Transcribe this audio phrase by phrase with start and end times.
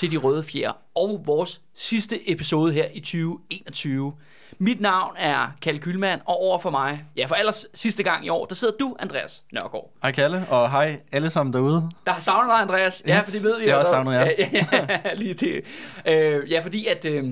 [0.00, 4.12] til De Røde Fjer og vores sidste episode her i 2021.
[4.58, 8.28] Mit navn er Kalle Kylmand, og over for mig, ja for allers sidste gang i
[8.28, 9.90] år, der sidder du, Andreas Nørgaard.
[10.02, 11.90] Hej Kalle, og hej alle sammen derude.
[12.06, 13.02] Der har savnet dig, Andreas.
[13.06, 13.64] Ja, Yes, for det ved vi.
[13.66, 14.24] jeg har også savnet jer.
[14.38, 14.66] Ja,
[15.04, 15.60] ja, lige det.
[16.06, 17.04] Øh, ja, fordi at...
[17.04, 17.24] Øh,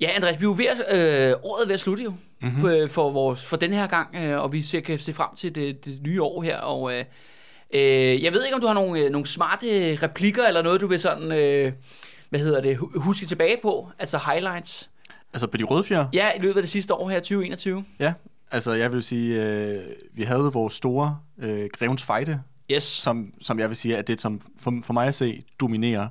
[0.00, 2.52] ja, Andreas, vi er jo ved at, øh, året er ved at slutte jo, Mhm.
[2.52, 2.88] mm-hmm.
[2.88, 5.84] for, vores, for den her gang, øh, og vi ser, kan se frem til det,
[5.84, 6.92] det nye år her, og...
[6.94, 7.04] Øh,
[7.74, 9.66] øh, jeg ved ikke, om du har nogle, øh, nogle smarte
[10.02, 11.32] replikker, eller noget, du vil sådan...
[11.32, 11.72] Øh,
[12.30, 14.90] hvad hedder det, hu- huske tilbage på, altså highlights.
[15.32, 16.06] Altså på de røde fjer?
[16.12, 17.84] Ja, i løbet af det sidste år her, 2021.
[17.98, 18.12] Ja.
[18.50, 22.40] Altså jeg vil sige, øh, vi havde vores store øh, Grevens Fejde,
[22.72, 22.82] Yes.
[22.82, 26.08] som, som jeg vil sige, er det, som for, for mig at se, dominerer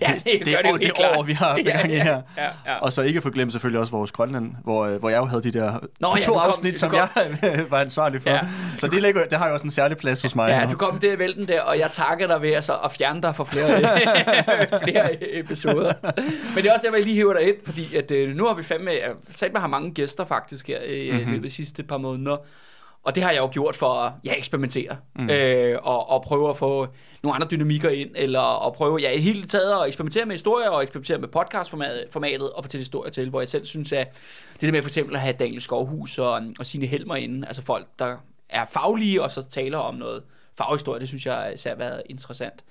[0.00, 1.16] Ja, det gør det jo år, helt det klart.
[1.16, 2.22] år, vi har Ja, gang i ja, her.
[2.36, 2.74] ja, ja.
[2.78, 5.24] Og så ikke at få glemt selvfølgelig også vores Grønland, hvor, øh, hvor jeg jo
[5.24, 6.98] havde de der Nå, ja, to kom- afsnit, som kom-
[7.42, 8.30] jeg var ansvarlig for.
[8.30, 8.34] Ja.
[8.36, 8.40] Ja.
[8.76, 10.48] Så det, ligger, det har jo også en særlig plads hos mig.
[10.48, 13.22] Ja, du kom der i vælten der, og jeg takker dig ved altså at fjerne
[13.22, 13.80] dig for flere,
[14.84, 15.92] flere episoder.
[16.54, 18.54] Men det er også der, jeg lige hiver dig ind, fordi at, øh, nu har
[18.54, 21.42] vi fandme, jeg har mange gæster faktisk her i mm-hmm.
[21.42, 22.36] de sidste par måneder.
[23.08, 25.30] Og det har jeg jo gjort for at ja, eksperimentere mm.
[25.30, 26.86] øh, og, og prøve at få
[27.22, 30.68] nogle andre dynamikker ind, eller at prøve ja, i hele taget at eksperimentere med historier
[30.68, 34.16] og eksperimentere med podcastformatet og fortælle historier til, hvor jeg selv synes, at
[34.52, 37.62] det der med for eksempel at have Daniel Skovhus og, og sine Helmer inde, altså
[37.62, 38.16] folk, der
[38.48, 40.22] er faglige og så taler om noget
[40.58, 42.64] faghistorie, det synes jeg især har været interessant.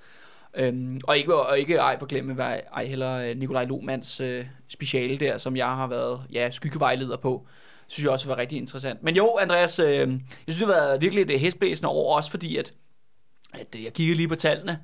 [0.54, 5.16] Øhm, og ikke, og ikke ej forglemme, hvad ej heller øh, Nikolaj Lohmanns øh, speciale
[5.16, 7.46] der, som jeg har været ja, skyggevejleder på,
[7.88, 9.02] synes jeg også var rigtig interessant.
[9.02, 10.08] Men jo, Andreas, øh, jeg
[10.48, 12.72] synes, det været virkelig et hestblæsende år, også fordi, at,
[13.54, 14.78] at øh, jeg kigger lige på tallene,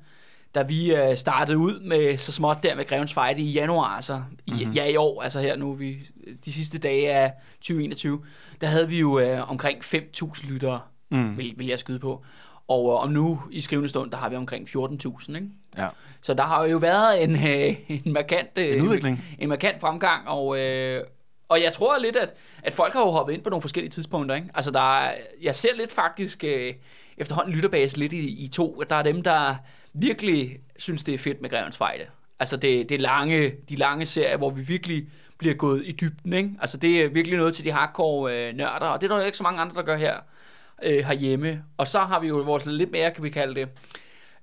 [0.55, 4.23] da vi øh, startede ud med så småt der med Grevens Fejde i januar, altså
[4.45, 4.71] i, mm-hmm.
[4.71, 5.97] ja i år, altså her nu, vi,
[6.45, 8.21] de sidste dage af 2021,
[8.61, 10.79] der havde vi jo øh, omkring 5.000 lyttere,
[11.11, 11.37] mm.
[11.37, 12.25] vil, vil jeg skyde på.
[12.67, 15.47] Og øh, om nu i skrivende stund, der har vi omkring 14.000, ikke?
[15.77, 15.87] Ja.
[16.21, 19.23] Så der har jo været en, øh, en markant øh, En udvikling.
[19.39, 21.03] en markant fremgang, og, øh,
[21.49, 22.29] og jeg tror lidt, at,
[22.63, 24.35] at folk har jo hoppet ind på nogle forskellige tidspunkter.
[24.35, 24.47] Ikke?
[24.53, 26.73] Altså, der er, jeg ser lidt faktisk øh,
[27.17, 28.83] efterhånden lytterbase lidt i, i to.
[28.89, 29.55] Der er dem, der
[29.93, 32.03] virkelig synes, det er fedt med Grevens Fejde.
[32.39, 35.07] Altså, det, det lange, de lange serier, hvor vi virkelig
[35.37, 36.33] bliver gået i dybden.
[36.33, 36.49] Ikke?
[36.61, 39.25] Altså, det er virkelig noget til de hardcore øh, nørder, og det er der jo
[39.25, 40.15] ikke så mange andre, der gør her
[40.83, 41.63] øh, herhjemme.
[41.77, 43.69] Og så har vi jo vores lidt mere, kan vi kalde det,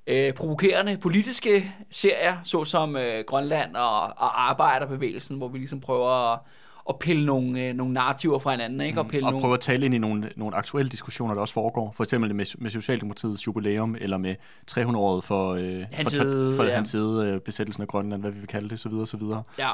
[0.06, 6.38] øh, provokerende politiske serier, såsom øh, Grønland og, og Arbejderbevægelsen, hvor vi ligesom prøver at,
[6.88, 9.00] at pille nogle, øh, nogle narrativer fra hinanden, ikke?
[9.00, 9.42] Og pille og nogle...
[9.42, 11.92] prøve at tale ind i nogle, nogle aktuelle diskussioner, der også foregår.
[11.96, 14.34] For eksempel med, med Socialdemokratiets jubilæum, eller med
[14.70, 16.74] 300-året for, øh, Hans for, side, for ja.
[16.74, 19.42] hans side, øh, besættelsen af Grønland, hvad vi vil kalde det, så videre, så videre.
[19.58, 19.68] Ja.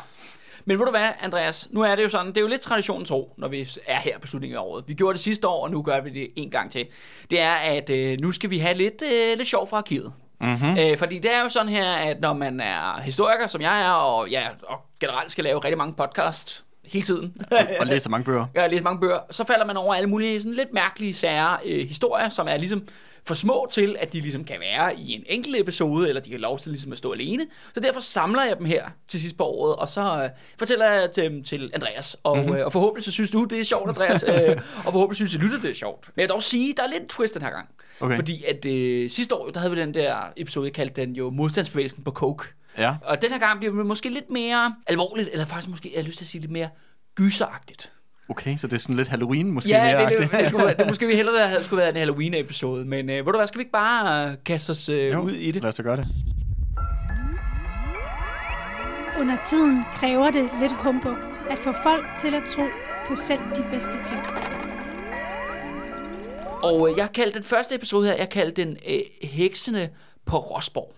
[0.65, 1.69] Men ved du hvad, Andreas?
[1.71, 4.19] Nu er det jo sådan, det er jo lidt traditionen tro, når vi er her
[4.19, 4.85] på slutningen af året.
[4.87, 6.87] Vi gjorde det sidste år, og nu gør vi det en gang til.
[7.31, 10.13] Det er, at øh, nu skal vi have lidt, øh, lidt sjov fra arkivet.
[10.41, 10.79] Mm-hmm.
[10.79, 13.91] Øh, fordi det er jo sådan her, at når man er historiker, som jeg er,
[13.91, 17.37] og, ja, og generelt skal lave rigtig mange podcasts hele tiden,
[17.81, 18.47] Og læser mange bøger.
[18.55, 21.59] jeg har læst mange bøger, så falder man over alle mulige sådan lidt mærkelige sære
[21.65, 22.83] øh, historier, som er ligesom
[23.25, 26.41] for små til, at de ligesom kan være i en enkelt episode, eller de kan
[26.41, 27.43] lov til ligesom at stå alene.
[27.75, 31.11] Så derfor samler jeg dem her til sidst på året, og så øh, fortæller jeg
[31.11, 32.17] til, til Andreas.
[32.23, 32.55] Og, mm-hmm.
[32.55, 35.43] øh, og forhåbentlig så synes du, det er sjovt, Andreas, øh, og forhåbentlig synes jeg,
[35.43, 36.11] lytter, det er sjovt.
[36.15, 37.69] Men jeg vil dog sige, der er lidt en twist den her gang.
[38.01, 38.17] Okay.
[38.17, 41.31] Fordi at øh, sidste år, der havde vi den der episode, jeg kaldte den jo
[41.31, 42.45] modstandsbevægelsen på coke.
[42.79, 42.95] Ja.
[43.05, 46.07] Og den her gang bliver det måske lidt mere alvorligt, eller faktisk måske, jeg har
[46.07, 46.69] lyst til at sige lidt mere
[47.19, 47.93] gyseragtigt.
[48.31, 50.87] Okay, så det er sådan lidt Halloween måske Ja, mere det, det, det, skulle, det
[50.93, 53.63] måske vi hellere have skulle være en Halloween-episode, men øh, ved du hvad, skal vi
[53.63, 55.63] ikke bare øh, kaste os øh, Jo, ud i det?
[55.63, 56.07] Lad os da gøre det.
[59.21, 61.17] Under tiden kræver det lidt humbug
[61.51, 62.63] at få folk til at tro
[63.09, 64.21] på selv de bedste ting.
[66.63, 69.91] Og øh, jeg kaldte den første episode her, jeg kaldte den øh, Heksene
[70.27, 70.95] på Rosborg.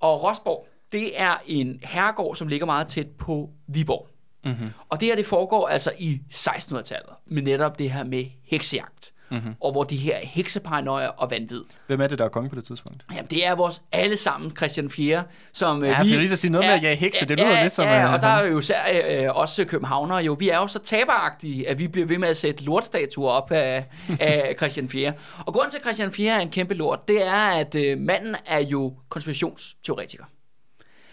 [0.00, 4.08] Og Rosborg, det er en herregård, som ligger meget tæt på Viborg.
[4.48, 4.70] Mm-hmm.
[4.88, 9.12] Og det her, det foregår altså i 1600-tallet, med netop det her med heksejagt.
[9.30, 9.54] Mm-hmm.
[9.60, 11.62] Og hvor de her hekseparanoier og vanvid.
[11.86, 13.04] Hvem er det, der er konge på det tidspunkt?
[13.10, 15.22] Jamen, det er vores alle sammen Christian 4,
[15.52, 17.38] som øh, Ja, for jeg vil lige så sige noget med at jage hekse, det
[17.38, 18.82] lyder lidt som, Ja, øh, og der er jo især
[19.28, 20.36] øh, også københavnere jo.
[20.38, 23.84] Vi er jo så taberagtige, at vi bliver ved med at sætte lortstatuer op af,
[24.20, 25.12] af Christian 4.
[25.46, 28.36] Og grunden til, at Christian 4 er en kæmpe lort, det er, at øh, manden
[28.46, 30.24] er jo konspirationsteoretiker.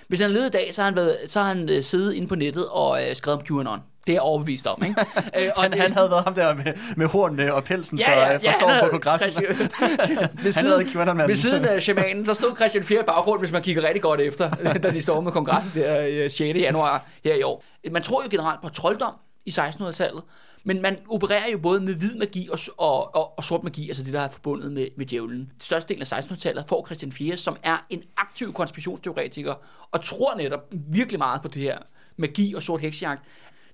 [0.07, 2.27] Hvis han levede i dag, så har han, været, så har han øh, siddet inde
[2.27, 3.79] på nettet og øh, skrevet om QAnon.
[4.07, 4.95] Det er jeg overbevist om, ikke?
[5.39, 8.11] Øh, og Han, det- han havde været ham der med, med hornene og pelsen Ja,
[8.19, 9.43] ja, for, ja, for storm han på havde- kongressen.
[9.49, 11.27] Ved, havde siden, QAnon-manden.
[11.29, 14.21] ved siden af shamanen, der stod Christian 4 i baggrund, hvis man kigger rigtig godt
[14.21, 14.49] efter,
[14.83, 16.39] da de stormede kongressen der øh, 6.
[16.41, 17.63] januar her i år.
[17.91, 19.13] Man tror jo generelt på trolddom
[19.45, 20.23] i 1600-tallet,
[20.67, 24.03] Men man opererer jo både med hvid magi og, og, og, og sort magi, altså
[24.03, 25.51] det, der er forbundet med, med djævlen.
[25.61, 29.53] Største del af 1600-tallet får Christian 4, som er en aktiv konspirationsteoretiker,
[29.91, 31.77] og tror netop virkelig meget på det her
[32.17, 33.23] magi og sort heksejagt.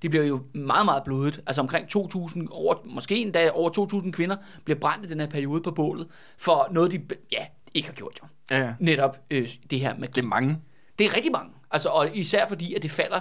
[0.01, 1.41] Det bliver jo meget, meget blodet.
[1.47, 4.35] Altså omkring 2.000, over, måske endda over 2.000 kvinder,
[4.65, 6.07] bliver brændt i den her periode på bålet,
[6.38, 7.01] for noget, de
[7.31, 8.27] ja, ikke har gjort jo.
[8.55, 8.73] Ja, ja.
[8.79, 10.11] Netop øh, det her magi.
[10.11, 10.57] Det er mange.
[10.99, 11.51] Det er rigtig mange.
[11.71, 13.19] Altså, og især fordi, at det falder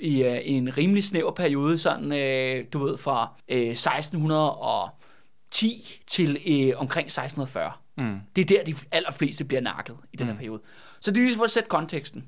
[0.00, 6.80] i øh, en rimelig snæver periode, sådan, øh, du ved, fra øh, 1610 til øh,
[6.80, 7.72] omkring 1640.
[7.96, 8.18] Mm.
[8.36, 10.62] Det er der, de allerfleste bliver nakket i den her periode.
[11.00, 12.26] Så det er ligesom for at sætte konteksten.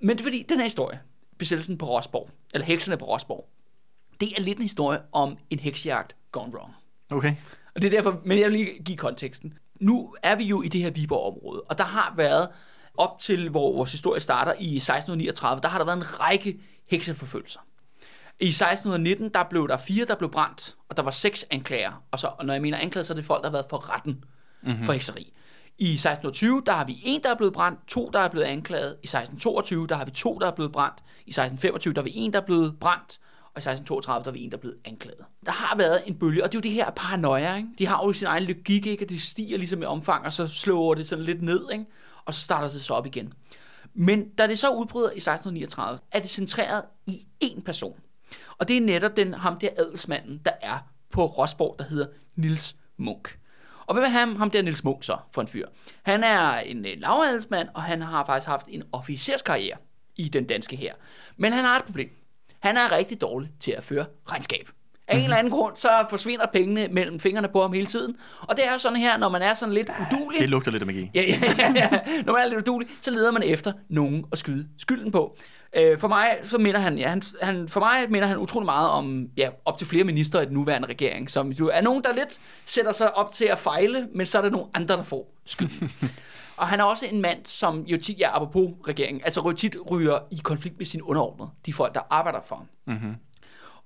[0.00, 1.00] Men det er fordi, den her historie,
[1.38, 3.48] besættelsen på Rosborg, eller heksene på Rosborg,
[4.20, 6.72] det er lidt en historie om en heksejagt gone wrong.
[7.10, 7.34] Okay.
[7.74, 9.58] Og det er derfor, men jeg vil lige give konteksten.
[9.80, 12.48] Nu er vi jo i det her Viborg-område, og der har været,
[12.98, 16.60] op til hvor vores historie starter i 1639, der har der været en række
[16.90, 17.60] hekseforfølgelser.
[18.40, 22.04] I 1619, der blev der fire, der blev brændt, og der var seks anklager.
[22.10, 23.94] Og, så, og når jeg mener anklager, så er det folk, der har været for
[23.94, 24.24] retten
[24.62, 24.84] mm-hmm.
[24.84, 25.32] for hekseri.
[25.78, 28.90] I 1620, der har vi en, der er blevet brændt, to, der er blevet anklaget.
[28.90, 30.96] I 1622, der har vi to, der er blevet brændt.
[31.26, 33.18] I 1625, der har vi en, der er blevet brændt.
[33.54, 35.24] Og i 1632, der er vi en, der er blevet anklaget.
[35.46, 37.68] Der har været en bølge, og det er jo det her paranoia, ikke?
[37.78, 39.04] De har jo sin egen logik, ikke?
[39.04, 41.84] Og det stiger ligesom i omfang, og så slår det sådan lidt ned, ikke?
[42.24, 43.32] Og så starter det så op igen.
[44.00, 48.00] Men da det så udbryder i 1639, er det centreret i én person.
[48.58, 50.78] Og det er netop den, ham der adelsmanden, der er
[51.10, 53.38] på Rosborg, der hedder Nils Munk.
[53.86, 55.66] Og hvem er ham, ham der Nils Munk så for en fyr?
[56.02, 59.76] Han er en øh, lavadelsmand, og han har faktisk haft en officerskarriere
[60.16, 60.94] i den danske her.
[61.36, 62.10] Men han har et problem.
[62.58, 64.68] Han er rigtig dårlig til at føre regnskab.
[65.08, 68.16] Af en eller anden grund, så forsvinder pengene mellem fingrene på ham hele tiden.
[68.40, 70.40] Og det er jo sådan her, når man er sådan lidt udulig.
[70.40, 71.10] Det lugter lidt af magi.
[71.14, 71.88] Ja, ja, ja, ja.
[72.26, 75.36] Når man er lidt udulig, så leder man efter nogen at skyde skylden på.
[75.76, 78.90] Øh, for mig så minder han, ja, han, han, for mig minder han utrolig meget
[78.90, 82.14] om ja, op til flere minister i den nuværende regering, som jo er nogen, der
[82.14, 85.34] lidt sætter sig op til at fejle, men så er der nogle andre, der får
[85.46, 85.92] skylden.
[86.56, 90.18] og han er også en mand, som jo tit, ja, apropos regeringen, altså tit ryger
[90.30, 92.66] i konflikt med sine underordnede, de folk, der arbejder for ham.
[92.86, 93.14] Mm-hmm.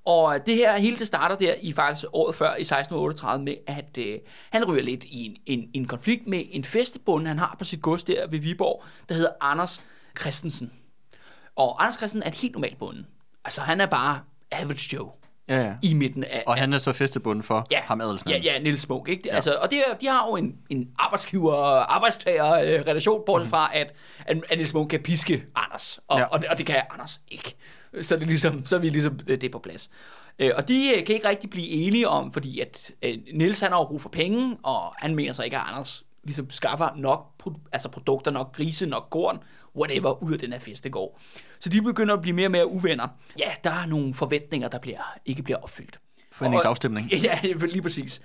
[0.04, 3.98] Og det her, hele det starter der i faktisk året før, i 1638, med at
[3.98, 4.18] øh,
[4.50, 7.82] han ryger lidt i en, en, en konflikt med en festebonde, han har på sit
[7.82, 9.82] gods der ved Viborg, der hedder Anders
[10.20, 10.72] Christensen.
[11.56, 13.04] Og Anders Christensen er en helt normal bonde.
[13.44, 14.20] Altså han er bare
[14.52, 15.10] average Joe
[15.48, 15.74] Ja, ja.
[15.82, 16.44] i midten af...
[16.46, 18.42] Og han er så festebunden for Ja, ham ja, adelsmanden.
[18.42, 19.22] ja, Niels Smuk, ikke?
[19.28, 19.34] Ja.
[19.34, 23.92] Altså, og det, de har jo en, en arbejdsgiver-arbejdstager-relation, bortset fra, at,
[24.26, 26.22] at, at Niels Smuk kan piske Anders, og, Ja.
[26.22, 26.28] ja.
[26.28, 27.54] og, det, og det kan Anders ikke.
[28.02, 29.90] Så, det er ligesom, så er vi ligesom øh, det på plads.
[30.38, 33.72] Øh, Og de øh, kan ikke rigtig blive enige om, fordi at øh, Niels han
[33.72, 37.60] har brug for penge, og han mener så ikke, at Anders ligesom skaffer nok pro-
[37.72, 39.38] altså produkter, nok grise, nok korn,
[39.76, 41.18] whatever, ud af den her festegård.
[41.60, 43.08] Så de begynder at blive mere og mere uvenner.
[43.38, 46.00] Ja, der er nogle forventninger, der bliver, ikke bliver opfyldt.
[46.32, 47.10] Forventningsafstemning.
[47.12, 48.22] Og- ja, lige præcis.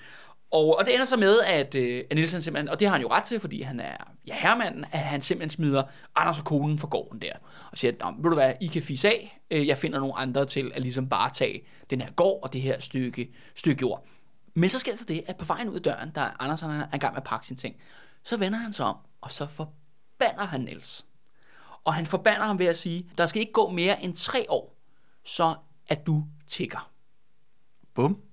[0.52, 3.02] Og, og det ender så med, at, øh, at Nielsen simpelthen, og det har han
[3.02, 5.84] jo ret til, fordi han er ja, herremanden, at han simpelthen smider
[6.16, 7.34] Anders og konen for gården der,
[7.72, 10.46] og siger, Nå, ved du hvad, I kan fisse af, øh, jeg finder nogle andre
[10.46, 14.06] til at ligesom bare tage den her gård og det her stykke, stykke jord.
[14.54, 16.70] Men så sker det så det, at på vejen ud af døren, der Anders han
[16.70, 17.76] er i gang med at pakke sine ting,
[18.24, 21.06] så vender han sig om, og så forbander han Niels.
[21.84, 24.78] Og han forbander ham ved at sige, der skal ikke gå mere end tre år,
[25.24, 25.56] så
[25.88, 26.92] at du tigger.
[27.94, 28.27] Bum.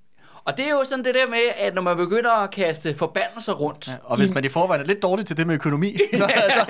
[0.46, 3.52] Og det er jo sådan det der med, at når man begynder at kaste forbandelser
[3.52, 3.88] rundt.
[3.88, 6.64] Ja, og hvis man i forvejen er lidt dårlig til det med økonomi, så altså,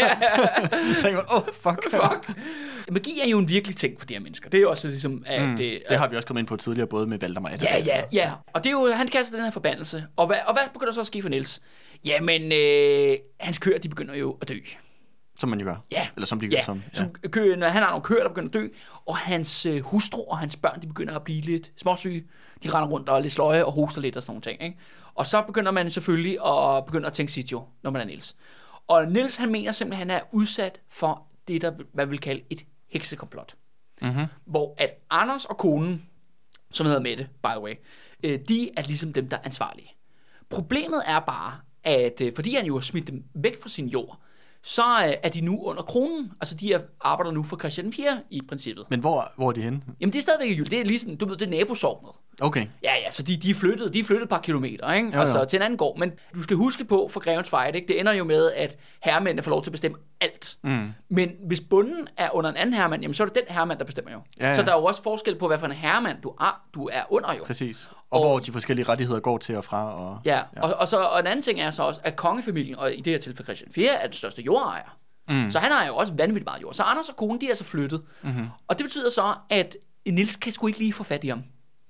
[1.01, 1.91] tænker man, åh, oh, fuck.
[1.91, 2.37] Fuck.
[2.91, 4.51] Magi er jo en virkelig ting for de her mennesker.
[4.51, 5.49] Det er jo også ligesom, at...
[5.49, 7.79] Mm, det, det har vi også kommet ind på tidligere, både med Valdemar og Ja,
[7.79, 8.33] ja, ja.
[8.53, 10.07] Og det er jo, han kaster den her forbandelse.
[10.17, 11.61] Og hvad, og hvad begynder så at ske for Niels?
[12.05, 14.59] Jamen, øh, hans køer, de begynder jo at dø.
[15.39, 15.77] Som man jo gør.
[15.91, 16.09] Ja.
[16.17, 16.57] Eller som de gør.
[16.57, 16.99] Ja, Som, ja.
[16.99, 18.69] som kø, når han har nogle køer, der begynder at dø,
[19.07, 22.25] og hans øh, hustru og hans børn, de begynder at blive lidt småsyge.
[22.65, 24.63] De render rundt og er lidt sløje og hoster lidt og sådan nogle ting.
[24.63, 24.79] Ikke?
[25.15, 28.37] Og så begynder man selvfølgelig at, begynder at tænke sit jo, når man er Niels.
[28.89, 32.43] Og Niels, han mener simpelthen, at han er udsat for det, der man vil kalde
[32.51, 33.55] et heksekomplot.
[34.03, 34.25] Mm-hmm.
[34.45, 36.07] Hvor at Anders og konen,
[36.71, 37.75] som hedder Mette, by the way,
[38.23, 39.95] øh, de er ligesom dem, der er ansvarlige.
[40.51, 41.53] Problemet er bare,
[41.85, 44.21] at øh, fordi han jo har smidt dem væk fra sin jord,
[44.65, 46.33] så øh, er de nu under kronen.
[46.41, 48.85] Altså, de er, arbejder nu for Christian 4 i princippet.
[48.91, 49.81] Men hvor, hvor er de henne?
[50.01, 50.71] Jamen, det er stadigvæk i jul.
[50.71, 52.11] Det er ligesom, du ved, det er nabosovnet.
[52.41, 52.67] Okay.
[52.83, 55.09] Ja, ja, så de, de flyttet, de flyttet et par kilometer, ikke?
[55.09, 55.21] Jo, jo.
[55.21, 55.99] Altså til en anden gård.
[55.99, 57.89] Men du skal huske på for Grevens Fight, ikke?
[57.89, 60.57] Det ender jo med, at herremændene får lov til at bestemme alt.
[60.63, 60.93] Mm.
[61.09, 63.85] Men hvis bunden er under en anden herremand, jamen så er det den herremand, der
[63.85, 64.19] bestemmer jo.
[64.41, 64.55] Ja, ja.
[64.55, 67.03] Så der er jo også forskel på, hvad for en herremand du er, du er
[67.13, 67.45] under jo.
[67.45, 67.89] Præcis.
[67.93, 69.95] Og, Og- hvor de forskellige rettigheder går til og fra.
[69.95, 72.95] Og, Ja, og, og, så, og en anden ting er så også, at kongefamilien, og
[72.95, 74.97] i det her tilfælde Christian 4, er den største jordejer.
[75.29, 75.51] Mm.
[75.51, 76.75] Så han har jo også vanvittigt meget jord.
[76.75, 78.03] Så Anders og konen, de er så flyttet.
[78.23, 78.47] Mm-hmm.
[78.69, 79.77] Og det betyder så, at
[80.07, 81.43] Nils kan sgu ikke lige få fat i ham.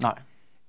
[0.03, 0.15] Nej.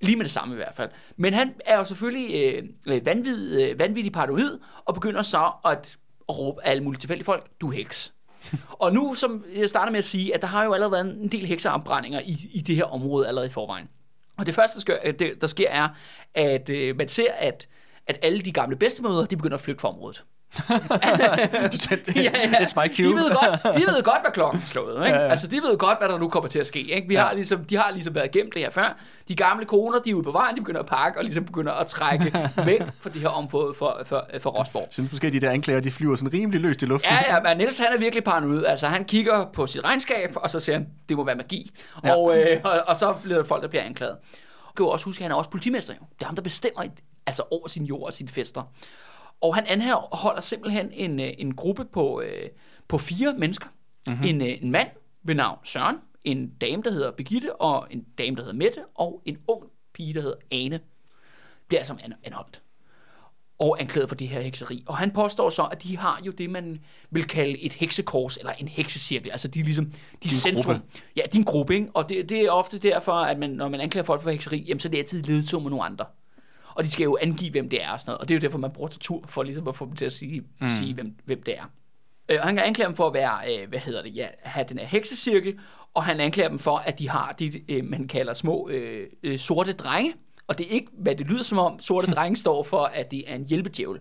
[0.05, 0.89] Lige med det samme i hvert fald.
[1.17, 2.53] Men han er jo selvfølgelig
[2.87, 5.97] øh, vanvid, øh, vanvittig paranoid, og begynder så at
[6.31, 8.13] råbe alle mulige tilfældige folk, du er heks.
[8.83, 11.27] og nu, som jeg starter med at sige, at der har jo allerede været en
[11.27, 13.89] del hekseopbrændinger i, i det her område allerede i forvejen.
[14.37, 15.89] Og det første, der sker, det, der sker er,
[16.33, 17.67] at øh, man ser, at,
[18.07, 20.25] at alle de gamle bedstemøder, de begynder at flygte fra området.
[20.69, 20.79] Ja,
[22.15, 22.57] ja.
[22.65, 23.05] It's my cue.
[23.05, 25.05] De ved, godt, de ved godt, hvad klokken er slået.
[25.05, 25.17] Ikke?
[25.17, 25.29] Ja, ja.
[25.29, 26.79] Altså, de ved godt, hvad der nu kommer til at ske.
[26.79, 27.07] Ikke?
[27.07, 27.23] Vi Ja.
[27.23, 28.97] har ligesom, de har ligesom været gemt det her før.
[29.27, 31.73] De gamle koner, de er ude på vejen, de begynder at pakke, og ligesom begynder
[31.73, 32.25] at trække
[32.65, 34.81] væk fra det her område for, for, for Rosborg.
[34.81, 37.11] Jeg synes måske, de der anklager, de flyver sådan rimelig løst i luften.
[37.11, 38.65] Ja, ja, men Niels han er virkelig paranoid.
[38.65, 41.71] Altså, han kigger på sit regnskab, og så siger han, det må være magi.
[42.03, 42.15] Ja.
[42.15, 44.15] Og, øh, og, og så bliver der folk, der bliver anklaget.
[44.77, 45.93] Du kan også huske, at han er også politimester.
[45.93, 46.05] Jo.
[46.15, 46.83] Det er ham, der bestemmer
[47.27, 48.61] altså over sin jord og sine fester.
[49.41, 52.49] Og han anholder simpelthen en, øh, en gruppe på, øh,
[52.87, 53.67] på fire mennesker.
[54.07, 54.23] Mm-hmm.
[54.23, 54.87] En, øh, en mand
[55.23, 59.21] ved navn Søren, en dame, der hedder Birgitte, og en dame, der hedder Mette, og
[59.25, 59.63] en ung
[59.93, 60.79] pige, der hedder Ane.
[61.67, 62.61] Bliver altså an- anholdt
[63.59, 64.83] og anklaget for det her hekseri.
[64.87, 68.51] Og han påstår så, at de har jo det, man vil kalde et heksekors, eller
[68.51, 69.31] en heksecirkel.
[69.31, 69.91] Altså de er ligesom, de
[70.23, 70.63] er centrum.
[70.63, 70.81] gruppe.
[71.15, 71.87] Ja, er en gruppe, ikke?
[71.93, 74.79] Og det, det er ofte derfor, at man, når man anklager folk for hekseri, jamen,
[74.79, 76.05] så er det altid ledtog med nogle andre.
[76.75, 78.19] Og de skal jo angive, hvem det er og sådan noget.
[78.19, 80.11] Og det er jo derfor, man bruger tortur, for ligesom at få dem til at
[80.11, 80.69] sige, mm.
[80.69, 81.71] sige hvem, hvem det er.
[82.29, 84.65] Øh, og han kan anklage dem for at være, øh, hvad hedder det, ja, have
[84.69, 85.59] den her heksecirkel,
[85.93, 89.39] og han anklager dem for, at de har det, øh, man kalder små øh, øh,
[89.39, 90.13] sorte drenge.
[90.47, 93.31] Og det er ikke, hvad det lyder som om, sorte drenge står for, at det
[93.31, 93.99] er en hjælpedjævel.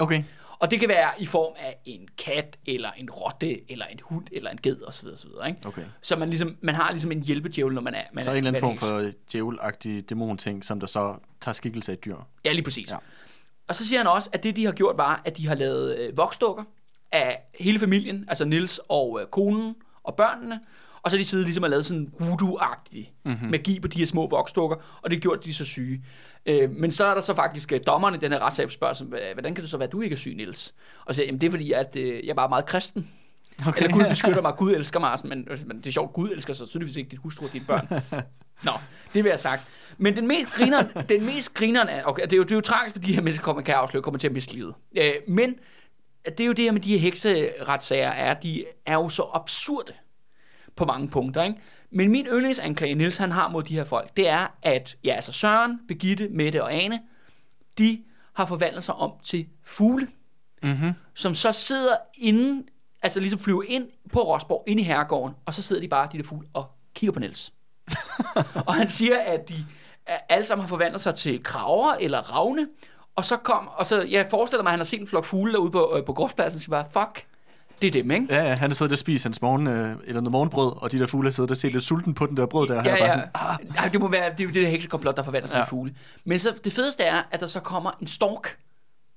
[0.00, 0.22] Okay.
[0.60, 4.26] Og det kan være i form af en kat, eller en rotte, eller en hund,
[4.32, 5.08] eller en ged, osv.
[5.08, 5.28] osv.
[5.46, 5.58] Ikke?
[5.66, 5.82] Okay.
[6.02, 8.02] Så man, ligesom, man har ligesom en hjælpedjævel, når man er...
[8.12, 11.92] Man Så er, en eller anden form for djævelagtig dæmon-ting, som der så tager skikkelse
[11.92, 12.16] af dyr.
[12.44, 12.90] Ja, lige præcis.
[12.90, 12.94] Ja.
[12.94, 13.00] Ja.
[13.68, 15.98] Og så siger han også, at det, de har gjort, var, at de har lavet
[15.98, 16.64] øh, voksdukker
[17.12, 20.60] af hele familien, altså Nils og øh, konen og børnene,
[21.02, 23.50] og så har de siddet ligesom og lavet sådan voodoo-agtig mm-hmm.
[23.50, 26.04] magi på de her små voksdukker, og det gjorde de så syge.
[26.46, 29.12] Øh, men så er der så faktisk øh, dommerne i den her retssag, spørger, sådan,
[29.12, 30.74] "Hva- hvordan kan det så være, at du ikke er syg, Nils?
[31.04, 33.10] Og så siger, jamen det er fordi, at øh, jeg er bare meget kristen.
[33.68, 33.82] Okay.
[33.82, 36.66] Eller Gud beskytter mig, Gud elsker mig, men, men det er sjovt, Gud elsker så
[36.66, 37.88] tydeligvis ikke dit hustru og dine børn.
[38.64, 38.72] Nå,
[39.06, 39.66] det vil jeg have sagt.
[39.98, 42.60] Men den mest grineren, den mest grineren er, okay, det er jo, det er jo
[42.60, 44.74] tragisk, fordi de her mennesker kommer, kan jeg afsløre, kommer til at miste livet.
[44.96, 45.54] Øh, men
[46.24, 49.92] det er jo det her med de her hekseretssager, er, de er jo så absurde
[50.76, 51.42] på mange punkter.
[51.42, 51.58] Ikke?
[51.90, 55.32] Men min yndlingsanklage, Nils han har mod de her folk, det er, at ja, altså
[55.32, 57.00] Søren, Begitte, Mette og Ane,
[57.78, 60.08] de har forvandlet sig om til fugle,
[60.62, 60.92] Mm-hmm.
[61.14, 62.66] som så sidder inde,
[63.02, 66.18] altså ligesom flyver ind på Rosborg, ind i herregården, og så sidder de bare, de
[66.18, 67.52] der fugle, og kigger på Niels.
[68.66, 69.66] og han siger, at de
[70.28, 72.68] alle sammen har forvandlet sig til kraver eller ravne,
[73.16, 75.52] og så kom, og så, jeg forestiller mig, at han har set en flok fugle
[75.52, 77.26] derude på, øh, på gårdspladsen, og siger bare, fuck,
[77.82, 78.26] det er dem, ikke?
[78.30, 80.98] Ja, ja, han har siddet og spist hans morgen, øh, eller noget morgenbrød, og de
[80.98, 82.92] der fugle har siddet og set lidt sulten på den der brød der, og han
[82.92, 83.12] Ja, bare ja.
[83.12, 85.56] sådan, ah, Nej, det må være, det er jo det der heksekomplot, der forvandler sig
[85.56, 85.62] Ja.
[85.64, 85.94] til fugle.
[86.24, 88.58] Men så det fedeste er, at der så kommer en stork,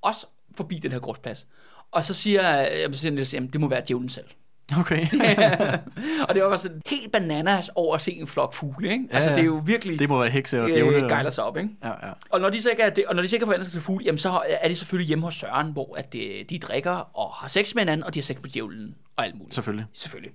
[0.02, 0.26] også
[0.58, 1.48] forbi den her gårdsplads.
[1.92, 4.26] Og så siger, jeg, så siger Niels, jamen, det må være djævlen selv.
[4.80, 5.02] Okay.
[6.28, 9.06] og det var bare sådan helt bananas over at se en flok fugle, ikke?
[9.10, 9.36] Ja, altså, ja.
[9.36, 10.98] det er jo virkelig det må være hekse og djævle.
[10.98, 11.70] øh, gejler sig op, ikke?
[11.84, 12.14] Ja, ja.
[12.30, 14.06] Og når de så ikke er, det, og når de så ikke sig til fugle,
[14.06, 17.48] jamen så er de selvfølgelig hjemme hos Søren, hvor at de, de drikker og har
[17.48, 19.54] sex med hinanden, og de har sex med djævlen og alt muligt.
[19.54, 19.86] Selvfølgelig.
[19.94, 20.32] Selvfølgelig.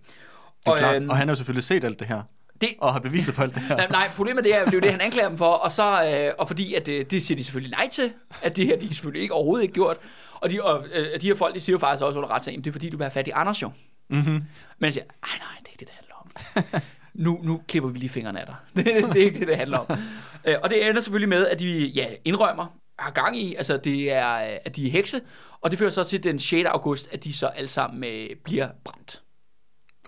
[0.61, 0.97] Det er Og, klart.
[0.97, 2.23] øhm, Og han har jo selvfølgelig set alt det her,
[2.61, 3.77] det, og har beviser på alt det her.
[3.77, 6.05] Nej, nej, problemet det er, det er jo det, han anklager dem for, og, så,
[6.05, 8.87] øh, og fordi at, øh, det siger de selvfølgelig nej til, at det her de
[8.87, 9.97] er selvfølgelig ikke overhovedet ikke gjort.
[10.41, 12.67] Og de, og, øh, de her folk, de siger jo faktisk også under retssagen, det
[12.67, 13.71] er fordi, du vil have fat i Anders jo.
[14.09, 14.45] Mm-hmm.
[14.79, 16.81] Men jeg siger, nej, nej, det er ikke det, det handler om.
[17.25, 18.57] nu, nu klipper vi lige fingrene af dig.
[18.77, 19.99] det, det er ikke det, det handler om.
[20.45, 22.67] Øh, og det ender selvfølgelig med, at de ja, indrømmer,
[22.99, 25.21] har gang i, altså det er, øh, at de er hekse,
[25.61, 26.67] og det fører så til den 6.
[26.67, 29.23] august, at de så alle sammen øh, bliver brændt.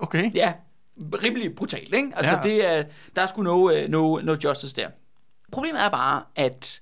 [0.00, 0.30] Okay.
[0.35, 0.52] Ja,
[0.99, 2.12] rimelig brutalt, ikke?
[2.14, 2.42] Altså, ja.
[2.42, 2.85] Det er,
[3.16, 4.88] der er sgu no, øh, no, no justice der.
[5.52, 6.80] Problemet er bare, at,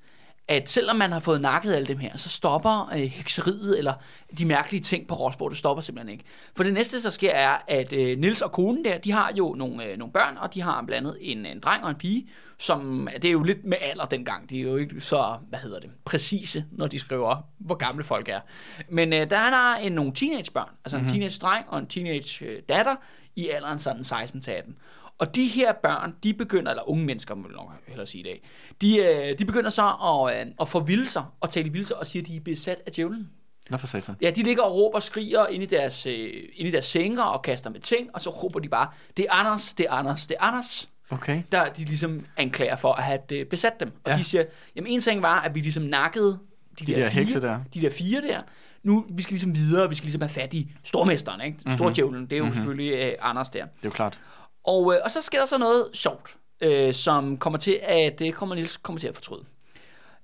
[0.48, 3.94] at selvom man har fået nakket alle dem her, så stopper øh, hekseriet, eller
[4.38, 6.24] de mærkelige ting på Rosborg, det stopper simpelthen ikke.
[6.56, 9.54] For det næste, der sker, er, at øh, Nils og konen der, de har jo
[9.58, 12.28] nogle, øh, nogle børn, og de har blandt andet en, en dreng og en pige,
[12.58, 15.80] som, det er jo lidt med alder dengang, de er jo ikke så, hvad hedder
[15.80, 18.40] det, præcise, når de skriver, hvor gamle folk er.
[18.88, 21.14] Men øh, der har en, nogle teenagebørn, altså en mm-hmm.
[21.14, 22.96] teenage-dreng og en teenage-datter,
[23.38, 24.72] i alderen sådan 16-18.
[25.18, 28.24] Og de her børn, de begynder, eller unge mennesker, må jeg nok hellere sige i
[28.24, 28.42] dag,
[28.80, 32.06] de, øh, de begynder så at, øh, at forvilde sig, og tale i vildelser, og
[32.06, 33.30] siger, at de er besat af djævlen.
[33.70, 34.14] Nå for satan.
[34.22, 37.22] Ja, de ligger og råber og skriger ind i deres, øh, ind i deres senger
[37.22, 40.26] og kaster med ting, og så råber de bare, det er Anders, det er Anders,
[40.26, 40.88] det er Anders.
[41.10, 41.42] Okay.
[41.52, 43.92] Der de ligesom anklager for at have øh, besat dem.
[44.04, 44.16] Og Ja.
[44.18, 44.44] de siger,
[44.76, 46.38] jamen en ting var, at vi ligesom nakkede
[46.78, 47.60] de, De der fire, hekse der.
[47.74, 48.40] de der fire der.
[48.82, 51.58] Nu, vi skal ligesom videre, vi skal ligesom have fat i stormesteren, ikke?
[51.64, 51.74] Mhm.
[51.74, 52.56] Stordjævlen, det er jo mm-hmm.
[52.56, 53.64] selvfølgelig øh, Anders der.
[53.64, 54.20] Det er jo klart.
[54.64, 56.36] Og, øh, og så sker der så noget sjovt.
[56.60, 59.44] øh, som kommer til at, det kommer Nils kommer til at fortryde.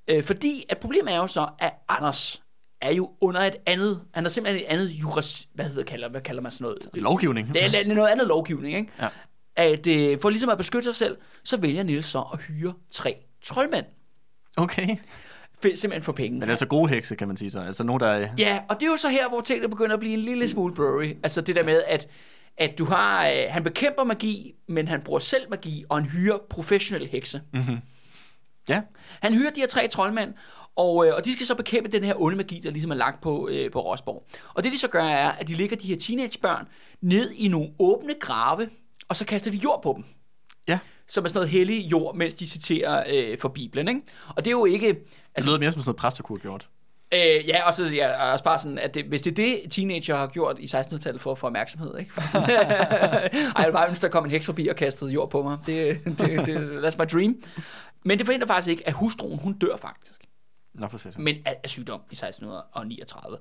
[0.08, 2.42] Øh, fordi at problemet er jo så, at Anders
[2.80, 6.20] er jo under et andet, han er simpelthen et andet juris, hvad hedder kalder, hvad
[6.20, 6.88] kalder man sådan noget?
[6.94, 7.54] Lovgivning.
[7.54, 8.92] Det er det er noget andet lovgivning, ikke?
[9.00, 9.08] Ja.
[9.56, 13.16] At øh, for ligesom at beskytte sig selv, så vælger Nils så at hyre tre
[13.42, 13.86] troldmænd.
[14.56, 14.96] Okay.
[15.62, 16.38] Simpelthen for penge.
[16.38, 17.60] Men altså gode hekse, kan man sige så.
[17.60, 18.28] Altså nogen, der er...
[18.38, 20.74] Ja, og det er jo så her, hvor tingene begynder at blive en lille smule
[20.74, 21.16] blurry.
[21.22, 22.08] Altså det der med, at,
[22.56, 26.38] at du har, øh, han bekæmper magi, men han bruger selv magi, og han hyrer
[26.50, 27.42] professionelle hekse.
[28.68, 28.82] Ja.
[29.20, 30.34] Han hyrer de her tre troldmænd,
[30.76, 33.20] og, øh, og de skal så bekæmpe den her onde magi, der ligesom er lagt
[33.20, 34.26] på, øh, på Rosborg.
[34.54, 36.66] Og det de så gør er, at de lægger de her teenagebørn
[37.00, 38.68] ned i nogle åbne grave,
[39.08, 40.04] og så kaster de jord på dem.
[40.68, 40.78] Ja.
[41.06, 43.88] Som er sådan noget hellig jord, mens de citerer øh, for Bibelen.
[43.88, 44.00] Ikke?
[44.28, 44.88] Og det er jo ikke...
[45.36, 46.68] Det lyder mere som sådan noget have gjort.
[47.12, 50.16] Øh, ja, og så ja, også bare sådan, at det, hvis det er det, teenager
[50.16, 52.10] har gjort i 1600-tallet for at få opmærksomhed, ikke?
[52.32, 55.42] Sådan, Ej, jeg vil bare ønske, der kom en heks forbi og kastede jord på
[55.42, 55.58] mig.
[55.66, 57.42] Det, det, det, that's my dream.
[58.04, 60.20] Men det forhindrer faktisk ikke, at hustruen, hun dør faktisk.
[60.74, 61.24] Nå, for satan.
[61.24, 63.38] Men af, af sygdom i 1639.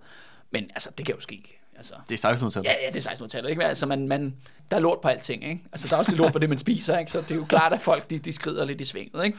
[0.52, 1.60] Men altså, det kan jo ske.
[1.76, 2.66] Altså, Det er 1600-tallet.
[2.70, 3.66] ja, ja, det er 1600-tallet, ikke?
[3.66, 4.36] Altså, man, man,
[4.72, 5.64] der er lort på alting, ikke?
[5.72, 7.12] Altså, der er også lort på det, man spiser, ikke?
[7.12, 9.38] Så det er jo klart, at folk, de, de skrider lidt i svinget, ikke?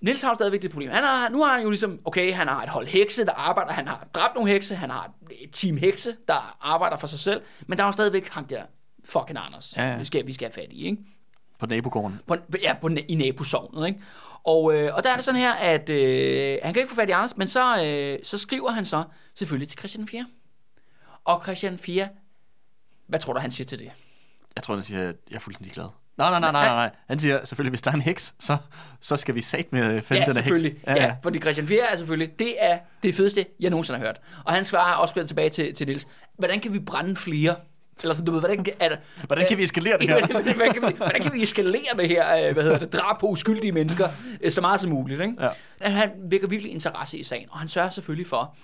[0.00, 0.90] Niels har stadigvæk det problem.
[0.90, 3.72] Han har, nu har han jo ligesom, okay, han har et hold hekse, der arbejder,
[3.72, 7.42] han har dræbt nogle hekse, han har et team hekse, der arbejder for sig selv,
[7.66, 8.62] men der er jo stadigvæk ham der,
[9.04, 9.98] fucking Anders, Ja, ja.
[9.98, 11.02] vi, skal, vi skal have fat i, ikke?
[11.58, 12.20] På nabogården.
[12.26, 14.00] På, ja, på, i nabosovnet, ikke?
[14.44, 17.08] Og, øh, og der er det sådan her, at øh, han kan ikke få fat
[17.08, 20.26] i Anders, men så, øh, så skriver han så selvfølgelig til Christian 4.
[21.24, 22.08] Og Christian 4,
[23.06, 23.90] hvad tror du, han siger til det?
[24.56, 25.88] Jeg tror, han siger, at jeg er fuldstændig glad.
[26.20, 26.90] Nej, nej, nej, nej, nej.
[27.08, 28.56] Han siger selvfølgelig, hvis der er en heks, så,
[29.00, 30.58] så skal vi sat med at finde Ja, den her heks.
[30.60, 30.82] selvfølgelig.
[30.86, 31.14] Ja, ja.
[31.22, 34.20] fordi Christian 4 er selvfølgelig, det er det fedeste, jeg nogensinde har hørt.
[34.44, 37.54] Og han svarer også tilbage til, til Nils, hvordan kan vi brænde flere?
[38.02, 40.26] Eller sådan, du ved, hvordan kan, er Hvordan kan vi eskalere det her?
[40.26, 43.26] hvordan, kan vi, hvordan kan vi eskalere det her, øh, hvad hedder det, drab på
[43.26, 44.08] uskyldige mennesker,
[44.40, 45.34] øh, så meget som muligt, ikke?
[45.80, 45.90] Ja.
[45.92, 48.56] Han vækker virkelig interesse i sagen, og han sørger selvfølgelig for,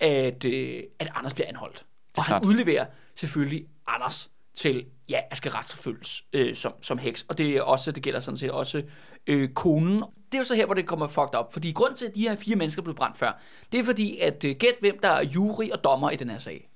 [0.00, 1.84] at, øh, at Anders bliver anholdt.
[2.16, 2.44] Og han klart.
[2.44, 7.26] udleverer selvfølgelig Anders til, ja, at skal retsforfølges øh, som, som heks.
[7.28, 8.82] Og det, er også, det gælder sådan set også
[9.26, 9.96] øh, konen.
[9.96, 11.52] Det er jo så her, hvor det kommer fucked op.
[11.52, 13.40] Fordi grund til, at de her fire mennesker blev brændt før,
[13.72, 16.38] det er fordi, at øh, gæt hvem der er jury og dommer i den her
[16.38, 16.70] sag.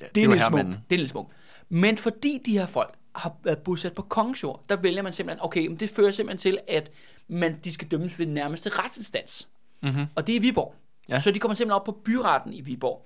[0.00, 0.60] Ja, Det er, en smuk.
[0.60, 1.30] Det er en lille smuk.
[1.68, 5.66] Men fordi de her folk har været bosat på kongens der vælger man simpelthen, okay,
[5.66, 6.90] men det fører simpelthen til, at
[7.28, 9.48] man, de skal dømmes ved den nærmeste retsinstans.
[9.82, 10.06] Mm-hmm.
[10.14, 10.74] Og det er Viborg.
[11.08, 11.20] Ja.
[11.20, 13.04] Så de kommer simpelthen op på byretten i Viborg.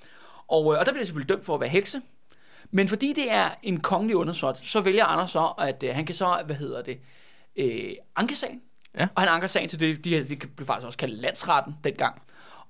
[0.49, 2.01] Og, øh, og der bliver de selvfølgelig dømt for at være hekse.
[2.71, 6.15] Men fordi det er en kongelig undersåt, så vælger Anders så, at øh, han kan
[6.15, 6.99] så, hvad hedder det,
[7.57, 8.61] øh, anke sagen.
[8.99, 9.09] Ja.
[9.15, 12.23] Og han anker sagen til det, de, det blev faktisk også kaldt landsretten dengang.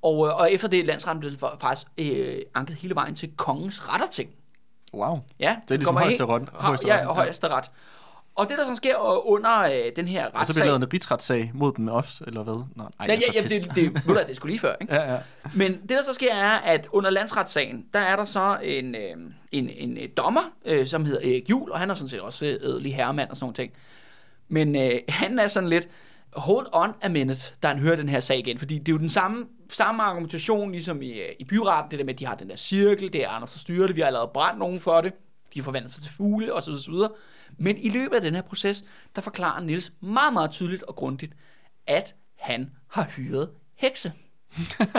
[0.03, 3.89] Og, øh, og efter det, landsretten blev fa- faktisk øh, anket hele vejen til kongens
[3.89, 4.31] retterting.
[4.95, 5.19] Wow.
[5.39, 6.49] Ja, Det er ligesom højesteret.
[6.53, 7.03] Højesteret, Ja,
[7.55, 7.61] ja.
[8.37, 10.67] Og det, der så sker under øh, den her Og så bliver retssag...
[10.67, 12.55] lavet en rigsretssag mod dem også, eller hvad?
[12.77, 14.95] Nå, ej, Ja, jeg ja, ja, det, det, du, hvad, det skulle lige før, ikke?
[15.01, 15.19] ja, ja.
[15.55, 19.17] Men det, der så sker, er, at under landsretssagen, der er der så en, øh,
[19.53, 22.47] en, en øh, dommer, øh, som hedder Erik Juhl, og han er sådan set også
[22.47, 23.73] øh, ædelig herremand og sådan nogle ting.
[24.49, 25.89] Men øh, han er sådan lidt,
[26.33, 28.99] hold on a minute, da han hører den her sag igen, fordi det er jo
[28.99, 32.35] den samme, samme argumentation, ligesom i, øh, i byretten, det der med, at de har
[32.35, 35.01] den der cirkel, det er Anders, der styrer det, vi har allerede brændt nogen for
[35.01, 35.13] det,
[35.55, 36.73] de forvandler sig til fugle, osv.
[36.73, 36.95] osv.
[37.59, 38.85] Men i løbet af den her proces,
[39.17, 41.33] der forklarer Nils meget, meget tydeligt og grundigt,
[41.87, 44.13] at han har hyret hekse.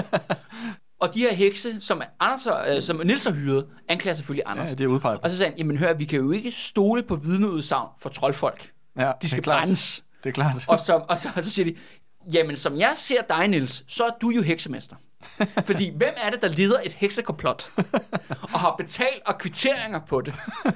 [1.00, 4.70] Og de her hekse, som, Anders, øh, som Nils har hyret, anklager selvfølgelig Anders.
[4.70, 5.20] ja, det er udpeget.
[5.20, 8.72] Og så sagde han, jamen hør, vi kan jo ikke stole på vidneudsagn for troldfolk.
[9.00, 9.64] Ja, De det skal klart.
[9.64, 10.04] brændes.
[10.24, 10.66] Det er klart.
[10.68, 11.76] Og så, og, så, og så siger de,
[12.34, 14.96] jamen som jeg ser dig, Nils, så er du jo heksemester.
[15.66, 17.72] Fordi hvem er det, der leder et heksekomplot?
[18.54, 20.34] Og har betalt og kvitteringer på det,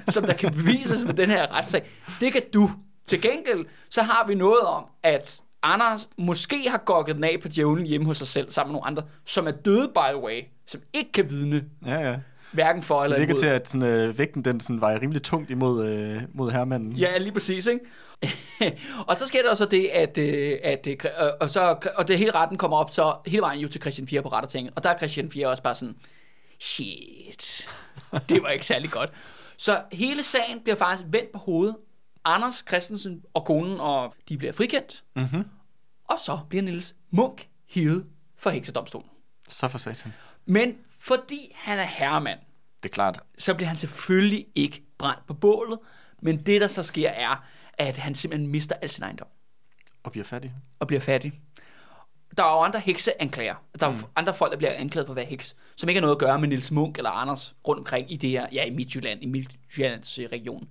[0.08, 1.82] som der kan bevises med den her retssag.
[2.20, 2.70] Det kan du.
[3.06, 7.48] Til gengæld, så har vi noget om, at Anders måske har gokket den af på
[7.48, 10.40] djævlen hjemme hos sig selv, sammen med nogle andre, som er døde, by the way,
[10.66, 12.16] som ikke kan vidne, Ja, ja.
[12.52, 13.40] hverken for eller Det virker imod.
[13.40, 16.92] til, at sådan, øh, vægten den sådan, vejer rimelig tungt imod, øh, mod hermanden.
[16.92, 17.84] Ja, lige præcis, ikke?
[19.08, 20.96] og så sker der så det, at, øh, at øh,
[21.40, 24.22] og, så, og det hele retten kommer op så hele vejen jo til Christian 4
[24.22, 25.96] på rettertinget, og der er Christian 4 også bare sådan,
[26.60, 27.68] shit,
[28.28, 29.10] det var ikke særlig godt.
[29.56, 31.76] Så hele sagen bliver faktisk vendt på hovedet.
[32.24, 35.44] Anders Christensen og konen, og de bliver frikendt, Mm-hmm.
[36.04, 38.06] og så bliver Niels Munk hivet
[38.38, 39.08] for heksedomstolen.
[39.48, 40.12] Så for satan.
[40.46, 42.38] Men fordi han er herremand,
[42.82, 43.20] Det er klart.
[43.38, 45.78] så bliver han selvfølgelig ikke brændt på bålet,
[46.22, 47.44] men det der så sker er,
[47.78, 49.28] at han simpelthen mister al sin ejendom
[50.02, 50.52] Og bliver fattig.
[50.80, 51.40] og bliver fattig.
[52.36, 53.54] Der er jo andre hekseanklager.
[53.80, 54.04] Der er mm.
[54.16, 56.38] andre folk, der bliver anklaget for at være heks, som ikke har noget at gøre
[56.38, 60.18] med Nils Munk eller Anders rundt omkring i det her, ja, i Midtjylland, i Midtjyllands
[60.18, 60.68] øh, region.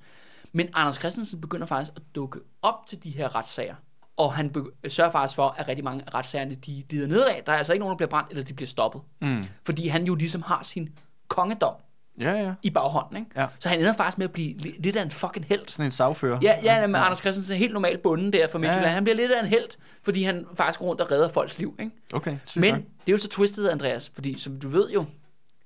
[0.52, 3.76] Men Anders Christensen begynder faktisk at dukke op til de her retssager
[4.18, 4.56] og han
[4.88, 7.42] sørger faktisk for, at rigtig mange af retssagerne, de lider nedad.
[7.46, 9.02] Der er altså ikke nogen, der bliver brændt, eller de bliver stoppet.
[9.22, 9.46] Mm.
[9.66, 10.90] Fordi han jo ligesom har sin
[11.28, 11.76] kongedom
[12.22, 12.54] Ja, ja.
[12.64, 13.30] i baghånden, ikke?
[13.42, 13.48] Ja.
[13.60, 15.68] Så han ender faktisk med at blive li- lidt af en fucking held.
[15.68, 16.40] Sådan en sagfører.
[16.42, 18.84] Ja, ja, men Anders Christensen er helt normalt bunden der for Midtjylland.
[18.84, 18.94] Ja, ja.
[18.94, 19.68] Han bliver lidt af en held,
[20.04, 21.92] fordi han faktisk går rundt og redder folks liv, ikke?
[22.14, 22.84] Okay, sygt Men nok.
[22.84, 25.06] det er jo så twistet, Andreas, fordi som du ved jo,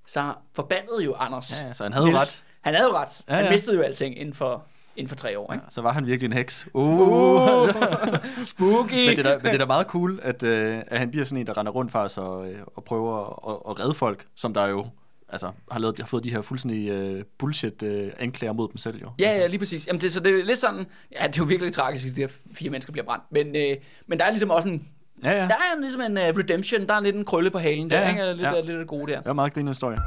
[0.07, 1.61] så forbandede jo Anders.
[1.61, 2.19] Ja, så han havde Niels.
[2.21, 2.43] ret.
[2.61, 3.21] Han havde jo ret.
[3.29, 3.49] Ja, Han ja.
[3.51, 4.63] mistede jo alting inden for,
[4.95, 5.63] inden for tre år, ikke?
[5.65, 6.67] Ja, så var han virkelig en heks.
[6.73, 6.99] Uh.
[6.99, 7.69] Uh,
[8.43, 8.91] spooky!
[9.07, 11.25] Men det, er da, men det er da meget cool, at, øh, at han bliver
[11.25, 13.17] sådan en, der render rundt faktisk og, øh, og prøver
[13.49, 14.85] at, at redde folk, som der jo
[15.29, 18.97] altså, har, lavet, har fået de her fuldstændig øh, bullshit øh, anklager mod dem selv.
[19.01, 19.09] Jo.
[19.19, 19.39] Ja, altså.
[19.41, 19.87] ja, lige præcis.
[19.87, 20.85] Jamen, det, så det er lidt sådan,
[21.19, 23.23] ja, det er jo virkelig tragisk, at de her fire mennesker bliver brændt.
[23.31, 24.87] Men, øh, men der er ligesom også en,
[25.23, 25.37] ja, ja.
[25.37, 28.03] der er ligesom en uh, redemption, der er lidt en krølle på halen der, Ja,
[28.03, 28.09] ja.
[28.09, 28.23] ikke?
[28.31, 28.49] Lidt, Ja.
[28.55, 28.61] ja.
[28.61, 29.17] lidt af det gode der.
[29.17, 29.97] Det var meget grinende historie.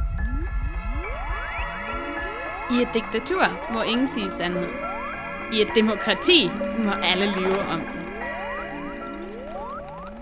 [2.71, 4.69] I et diktatur må ingen sige sandhed.
[5.53, 7.89] I et demokrati må alle lyve om den.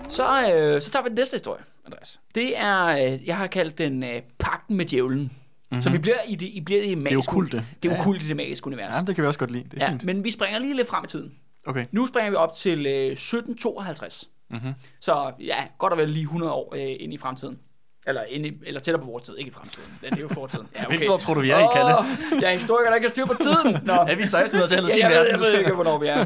[0.09, 0.23] Så,
[0.55, 2.19] øh, så tager vi den næste historie, Andreas.
[2.35, 5.19] Det er, øh, jeg har kaldt den øh, Pakten med djævlen.
[5.21, 5.81] Mm-hmm.
[5.81, 7.65] Så vi bliver i det, I bliver i det magiske, okulte.
[7.83, 8.95] Det er Ja, okulte i det magiske univers.
[8.95, 9.63] Ja, det kan vi også godt lide.
[9.63, 10.03] Det er Ja, fint.
[10.03, 11.33] men vi springer lige lidt frem i tiden.
[11.67, 11.83] Okay.
[11.91, 14.29] Nu springer vi op til øh, 1752.
[14.49, 14.73] Mm-hmm.
[15.01, 17.59] Så ja, godt og vel lige 100 år øh, ind i fremtiden.
[18.07, 19.89] Eller, ind i, eller tættere på vores tid, ikke i fremtiden.
[20.03, 20.67] Ja, det er jo fortiden.
[20.75, 21.97] Ja, Hvilket år tror du, vi er i, Kalle?
[21.99, 22.05] Åh,
[22.41, 23.77] jeg er historiker, der ikke har styr på tiden.
[23.87, 23.93] Nå.
[23.93, 24.89] Er vi 1600-tallet?
[24.89, 26.25] Ja, jeg ved, jeg ved ikke, hvornår vi er.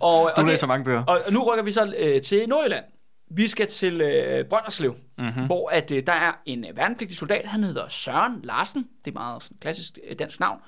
[0.00, 1.04] Og, og, Du det- læser mange bøger.
[1.04, 2.84] og, og nu rykker vi så øh, til Nordjylland.
[3.28, 5.46] Vi skal til øh, Brønderslev, mm-hmm.
[5.46, 8.88] hvor at, øh, der er en øh, værnepligtig soldat, han hedder Søren Larsen.
[9.04, 10.60] Det er meget sådan, klassisk øh, dansk navn.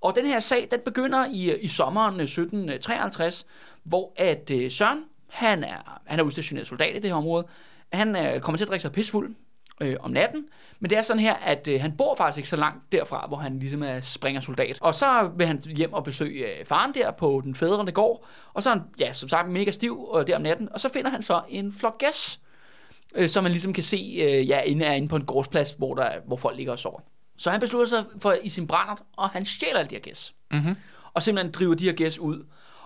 [0.00, 3.46] Og den her sag, den begynder i, øh, i sommeren øh, 1753,
[3.84, 4.98] hvor at øh, Søren,
[5.28, 7.46] han er, han er udstationeret soldat i det her område.
[7.92, 9.34] Han øh, kommer til at drikke sig pisfuld
[9.80, 10.44] øh, om natten.
[10.80, 13.36] Men det er sådan her, at øh, han bor faktisk ikke så langt derfra, hvor
[13.36, 14.78] han ligesom er springer soldat.
[14.80, 18.26] Og så vil han hjem og besøge øh, faren der på den fædrende gård.
[18.54, 20.68] Og så er han, ja, som sagt, mega stiv øh, der om natten.
[20.72, 22.40] Og så finder han så en flok gæs,
[23.14, 25.94] øh, som man ligesom kan se, øh, ja, inde er inde på en gårdsplads, hvor,
[25.94, 27.00] der, hvor folk ligger og sover.
[27.36, 30.34] Så han beslutter sig for i sin brændert, og han stjæler alle de her gæs.
[30.52, 30.76] Mm-hmm.
[31.14, 32.44] Og simpelthen driver de her gæs ud.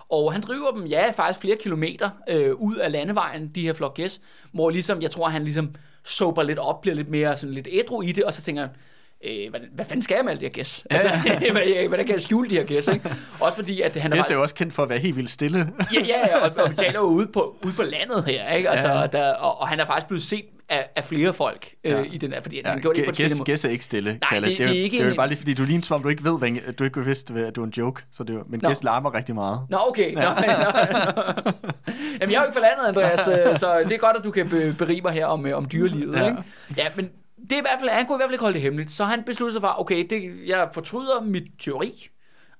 [0.09, 3.95] Og han driver dem, ja, faktisk flere kilometer øh, ud af landevejen, de her flok
[3.95, 4.21] gæs,
[4.51, 8.01] hvor ligesom, jeg tror, han ligesom sober lidt op, bliver lidt mere sådan lidt ædru
[8.01, 8.71] i det, og så tænker han,
[9.25, 10.85] øh, hvad, hvad fanden skal jeg med alle de her gæs?
[10.91, 11.09] Ja, altså,
[11.51, 13.09] hvordan, hvordan kan jeg skjule de her gæs, ikke?
[13.39, 15.29] Også fordi, at han er, Gæs er jo også kendt for at være helt vildt
[15.29, 15.69] stille.
[15.93, 18.69] Ja, ja, ja, og, og vi taler jo ude på, ude på landet her, ikke?
[18.69, 19.07] Altså, Ja.
[19.07, 22.01] der, og, og han er faktisk blevet set af, af flere folk øh, Ja.
[22.11, 24.19] i den her, fordi Ja, han gjorde det på gæs, gæs er ikke stille, Nej,
[24.29, 24.49] Kalle.
[24.49, 25.83] det- det, er, det er ikke det er jo en- bare lige fordi, du ligner
[25.83, 28.01] som om, du ikke ved, hvad, du ikke vidste, at det var en joke.
[28.11, 28.69] Så det er, men Nå.
[28.69, 29.61] gæs larmer rigtig meget.
[29.69, 30.13] Nå, okay.
[30.13, 31.51] Nå, nå, nå.
[32.21, 34.31] Jamen, jeg er jo ikke fra landet, Andreas, øh, så det er godt, at du
[34.31, 36.13] kan be- berige mig her om, øh, om dyrelivet.
[36.15, 36.19] Ja.
[36.23, 36.29] Ja.
[36.29, 36.41] Ikke?
[36.77, 37.09] ja, men
[37.49, 38.91] det er i hvert fald, han kunne i hvert fald ikke holde det hemmeligt.
[38.91, 42.09] Så han besluttede sig for, okay, det, jeg fortryder mit teori,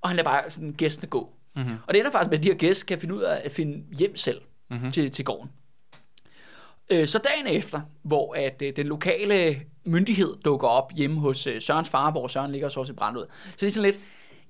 [0.02, 1.34] og han lader bare sådan gæstene gå.
[1.56, 1.76] Mm-hmm.
[1.88, 3.84] Og det ender faktisk med, at de her gæster kan finde ud af at finde
[3.98, 4.92] hjem selv mm-hmm.
[4.92, 5.50] til, til gården.
[6.90, 11.62] Øh, Så dagen efter, hvor at øh, den lokale myndighed dukker op hjemme hos øh,
[11.62, 14.00] Sørens far, hvor Søren ligger og sover sit brand ud, så det er sådan lidt,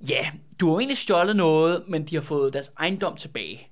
[0.09, 3.67] ja, du har egentlig stjålet noget, men de har fået deres ejendom tilbage.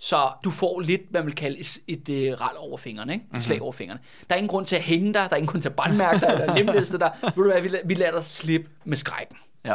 [0.00, 3.24] Så du får lidt, hvad man vil kalde et, et, et ral over fingrene, ikke?
[3.36, 4.00] Et slag over fingrene.
[4.28, 6.20] Der er ingen grund til at hænge dig, der er ingen grund til at brandmærke
[6.20, 7.12] dig, eller lemlæste dig.
[7.22, 9.36] Ved du hvad, vi, la- vi lader dig slippe med skrækken.
[9.64, 9.74] Ja.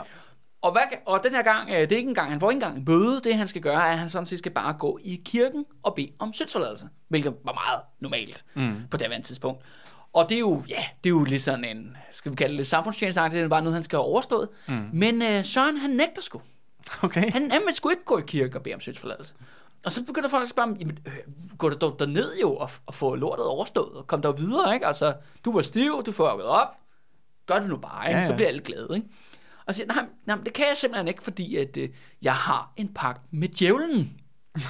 [0.61, 2.77] Og, hvad, og den her gang, øh, det er ikke engang, han får ikke engang
[2.77, 3.21] en bøde.
[3.23, 5.95] Det han skal gøre, er, at han sådan set skal bare gå i kirken og
[5.95, 6.87] bede om syndsforladelse.
[7.09, 8.75] Hvilket var meget normalt mm.
[8.91, 9.61] på det tidspunkt.
[10.13, 12.57] Og det er jo, ja, det er jo lidt sådan en, skal vi kalde det
[12.57, 14.49] lidt samfundstjenestagtigt, det er bare noget, han skal have overstået.
[14.67, 14.89] Mm.
[14.93, 16.41] Men øh, Søren, han nægter sgu.
[17.01, 17.31] Okay.
[17.31, 19.33] Han, han vil sgu ikke gå i kirke og bede om syndsforladelse.
[19.85, 21.13] Og så begynder folk at spørge jamen, øh,
[21.57, 24.87] gå der derned jo og, og få lortet overstået, og kom der videre, ikke?
[24.87, 25.13] Altså,
[25.45, 26.67] du var stiv, du får op,
[27.45, 28.15] gør det nu bare, ikke?
[28.17, 29.07] Ja, Ja, så bliver alle glade, ikke?
[29.67, 31.89] Og siger, nej, nej, det kan jeg simpelthen ikke, fordi at, øh,
[32.21, 34.13] jeg har en pagt med djævlen.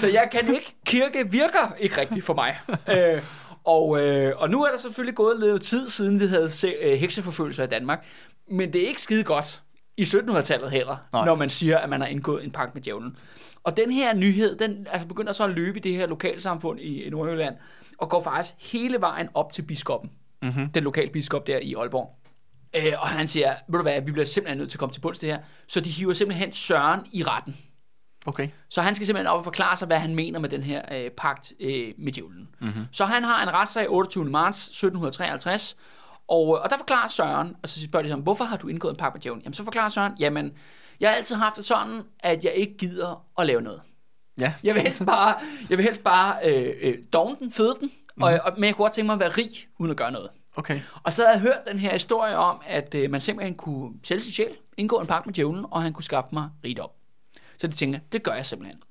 [0.00, 2.58] så jeg kan ikke, kirke virker ikke rigtigt for mig.
[2.88, 3.22] øh,
[3.64, 6.98] og, øh, og nu er der selvfølgelig gået lidt tid siden, vi havde se, øh,
[6.98, 8.04] hekseforfølgelser i Danmark.
[8.50, 9.62] Men det er ikke skide godt
[10.00, 11.24] i 1700-tallet heller, Nej.
[11.24, 13.16] Når man siger, at man har indgået en pagt med djævlen.
[13.64, 17.02] Og den her nyhed, den altså begynder så at løbe i det her lokalsamfund i,
[17.02, 17.54] i Nordjylland,
[17.98, 20.10] og går faktisk hele vejen op til biskoppen.
[20.42, 20.70] Mm-hmm.
[20.70, 22.16] Den lokale biskop der i Aalborg.
[22.76, 25.00] Øh, og han siger, ved du hvad, vi bliver simpelthen nødt til at komme til
[25.00, 25.38] bunds det her.
[25.68, 27.56] Så de hiver simpelthen Søren i retten.
[28.26, 28.48] Okay.
[28.68, 31.10] Så han skal simpelthen op og forklare sig, hvad han mener med den her øh,
[31.10, 32.48] pagt øh, med djævlen.
[32.60, 32.84] Mm-hmm.
[32.92, 34.24] Så han har en retssag 28.
[34.24, 35.76] marts 1753,
[36.30, 38.96] og, og der forklarer Søren, og så spørger de ham, hvorfor har du indgået en
[38.96, 39.42] pagt med djævlen?
[39.42, 40.52] Jamen så forklarer Søren, jamen,
[41.00, 43.80] jeg har altid haft det sådan, at jeg ikke gider at lave noget.
[44.40, 44.54] Ja.
[44.62, 45.34] Jeg vil helst bare,
[45.70, 48.22] jeg vil helst bare øh, øh, dogne den, føde den, mm-hmm.
[48.22, 50.28] og, og, men jeg kunne godt tænke mig at være rig, uden at gøre noget.
[50.56, 50.80] Okay.
[51.02, 54.22] Og så havde jeg hørt den her historie om, at øh, man simpelthen kunne sælge
[54.22, 56.90] sig sjæl, indgå en pagt med djævlen, og han kunne skaffe mig rigdom.
[57.58, 58.82] Så de tænker, det gør jeg simpelthen.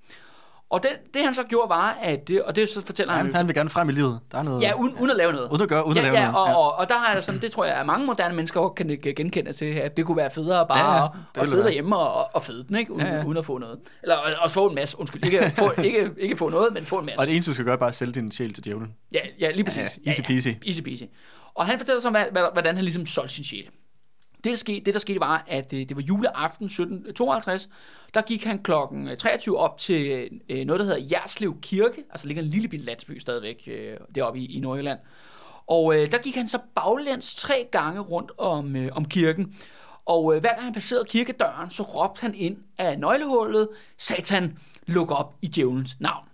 [0.72, 3.36] Og det, det han så gjorde var, at det, og det så fortæller han, Han,
[3.36, 4.20] han vil gerne frem i livet.
[4.32, 4.62] Der er noget...
[4.62, 5.50] ja, uden, uden at lave noget.
[5.50, 6.56] Uden at gøre, uden ja, at lave ja, noget.
[6.56, 8.74] og, og, og der har jeg sådan, det tror jeg, at mange moderne mennesker også
[8.74, 11.50] kan genkende til, at det kunne være federe bare Ja, ja, ja, ja, at, at
[11.50, 12.94] sidde derhjemme og, og fede den, ikke?
[12.94, 13.26] Uden, Ja, ja.
[13.26, 13.80] uden at få noget.
[14.04, 17.06] Eller at få en masse, undskyld, ikke få, ikke, ikke få noget, men få en
[17.06, 17.20] masse.
[17.20, 18.94] Og det eneste, du skal gøre, er bare at sælge din sjæl til djævlen.
[19.14, 20.00] Ja, ja lige præcis.
[20.06, 20.50] Ja, easy peasy.
[20.68, 21.04] Easy peasy.
[21.56, 22.10] Og han fortæller så,
[22.54, 23.70] hvordan han ligesom solgte sin sjæl.
[24.44, 27.70] Det, der skete, det, der skete, var, at øh, det var juleaften 1752.
[28.14, 32.04] Der gik han klokken 23 op til øh, noget, der hedder Jerslev Kirke.
[32.10, 35.00] Altså ligger en lille bitte landsby stadigvæk øh, deroppe i, i Nordjylland.
[35.68, 39.56] Og øh, der gik han så baglæns tre gange rundt om, øh, om kirken.
[40.06, 45.12] Og øh, hver gang han passerede kirkedøren, så råbte han ind af nøglehullet, Satan, luk
[45.12, 46.26] op i djævelens navn.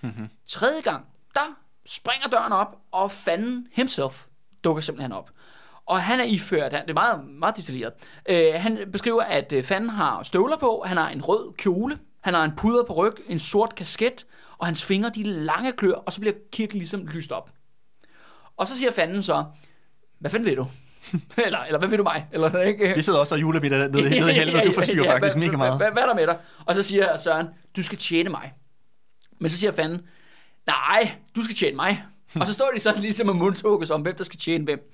[0.00, 0.28] Mm-hmm.
[0.46, 1.04] Tredje gang,
[1.34, 4.24] der springer døren op, og fanden himself
[4.64, 5.30] dukker simpelthen op.
[5.86, 7.92] Og han er iført, han- det er meget, meget detaljeret,
[8.28, 12.34] øh, han beskriver, at øh, fanden har støvler på, han har en rød kjole, han
[12.34, 14.26] har en puder på ryg, en sort kasket,
[14.58, 17.50] og hans fingre de lange klør, og så bliver kirken ligesom lyst op.
[18.56, 19.44] Og så siger fanden så,
[20.18, 20.66] hvad fanden vil du?
[21.46, 22.26] eller, eller hvad vil du mig?
[22.32, 22.92] Eller, ikke?
[22.94, 25.56] Vi sidder også og julemiddag nede, nede i helvede, du forstyrrer Ja, faktisk hvad- mega
[25.56, 25.76] meget.
[25.76, 26.38] Hvad, hvad er der med dig?
[26.66, 27.46] Og så siger Søren,
[27.76, 28.52] du skal tjene mig.
[29.40, 30.06] Men så siger fanden,
[30.66, 32.04] nej, du skal tjene mig.
[32.34, 34.92] og så står de sådan ligesom og mundtukkes om, hvem der skal tjene hvem.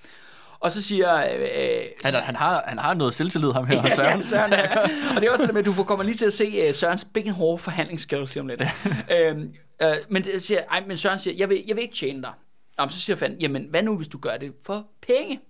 [0.63, 1.17] Og så siger...
[1.17, 4.21] Øh, øh, Han, han, har, han har noget selvtillid, ham her, Søren.
[4.21, 4.81] Ja, Søren er.
[5.15, 6.75] Og det er også det med, at du får- kommer lige til at se uh,
[6.75, 8.63] Sørens big and hårde forhandlingsskills om lidt.
[9.17, 12.23] øhm, øh, men, det siger, ej, men Søren siger, jeg vil, jeg vil ikke tjene
[12.23, 12.33] dig.
[12.79, 15.41] Jamen, så siger fanden, jamen hvad nu, hvis du gør det for penge?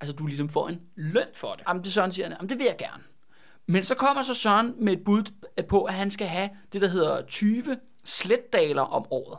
[0.00, 1.64] Altså, du ligesom får en løn for det.
[1.68, 3.02] Jamen, det Søren siger, jamen, det vil jeg gerne.
[3.66, 5.22] Men så kommer så Søren med et bud
[5.68, 9.38] på, at han skal have det, der hedder 20 sletdaler om året.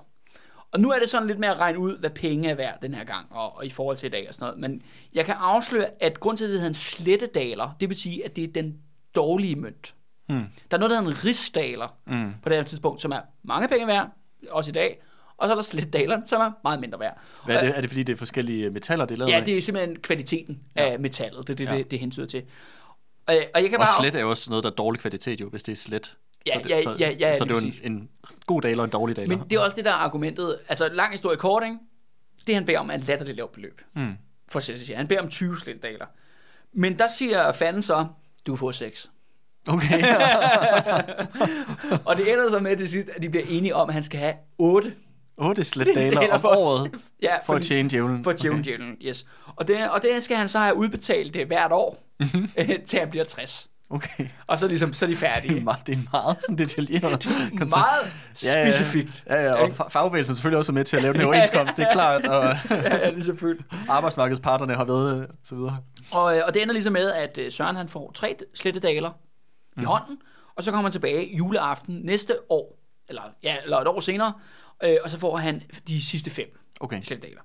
[0.71, 2.93] Og nu er det sådan lidt med at regne ud, hvad penge er værd den
[2.93, 4.59] her gang, og, og i forhold til i dag og sådan noget.
[4.59, 4.81] Men
[5.13, 8.35] jeg kan afsløre, at grund til, at det hedder en slettedaler, det vil sige, at
[8.35, 8.77] det er den
[9.15, 9.93] dårlige mønt.
[10.27, 10.43] Hmm.
[10.71, 12.31] Der er noget, der hedder en rigsdaler Mm.
[12.43, 14.09] på det her tidspunkt, som er mange penge værd,
[14.51, 15.01] også i dag.
[15.37, 17.17] Og så er der sletdaleren, som er meget mindre værd.
[17.45, 17.77] Hvad er det?
[17.77, 19.45] Er det fordi, det er forskellige metaller, det er lavet Ja, af?
[19.45, 20.89] det er simpelthen kvaliteten ja.
[20.91, 21.77] af metallet, det er det, Ja.
[21.77, 22.43] det, det hensyder til.
[23.27, 24.03] Og, og jeg kan Og bare...
[24.03, 26.17] slet er jo også noget, der er dårlig kvalitet, jo, hvis det er slet.
[26.53, 28.09] Ja, så det, ja, så, ja, ja, så det er jo en, en
[28.45, 29.37] god daler og en dårlig daler.
[29.37, 30.57] Men det er også det, der er argumentet.
[30.69, 31.75] Altså, lang historie kort, ikke?
[32.47, 33.81] Det, han beder om, er et latterligt lavt beløb.
[33.95, 34.13] Mm.
[34.51, 34.97] For at sig.
[34.97, 36.05] Han beder om 20 sletdaler.
[36.73, 38.05] Men der siger fanden så,
[38.47, 39.11] du får 6.
[39.67, 40.03] Okay.
[42.05, 44.19] Og det ender så med til sidst, at de bliver enige om, at han skal
[44.19, 44.93] have 8
[45.37, 48.23] 8 slet daler daler om for at- året ja, for at tjene djævlen.
[48.23, 48.69] For djævlen, okay.
[48.69, 49.25] djævlen, yes.
[49.55, 52.49] Og det, og det skal han så have udbetalt det hvert år, Mhm.
[52.87, 53.68] til han bliver 60.
[53.91, 54.27] Okay.
[54.47, 55.59] Og så, ligesom, så er de Det er færdige.
[55.63, 57.01] meget, det er meget sådan detaljeret.
[57.59, 57.69] koncept.
[57.69, 58.71] Meget Ja, ja.
[58.71, 59.23] specifikt.
[59.27, 61.77] Ja, ja, og fa- fagbevægelsen er selvfølgelig også med til at lave den her overenskomst,
[61.77, 63.65] det er klart, og ja, ja, det er selvfølgelig.
[63.89, 65.77] arbejdsmarkedsparterne har været, øh, så videre.
[66.11, 69.09] Og, øh, og det ender ligesom med, at øh, Søren han får tre slettedaler
[69.75, 69.83] Mhm.
[69.83, 70.17] i hånden,
[70.55, 74.33] og så kommer han tilbage juleaften næste år, eller, ja, eller et år senere,
[74.83, 77.01] øh, og så får han de sidste fem Okay.
[77.03, 77.41] slettedaler.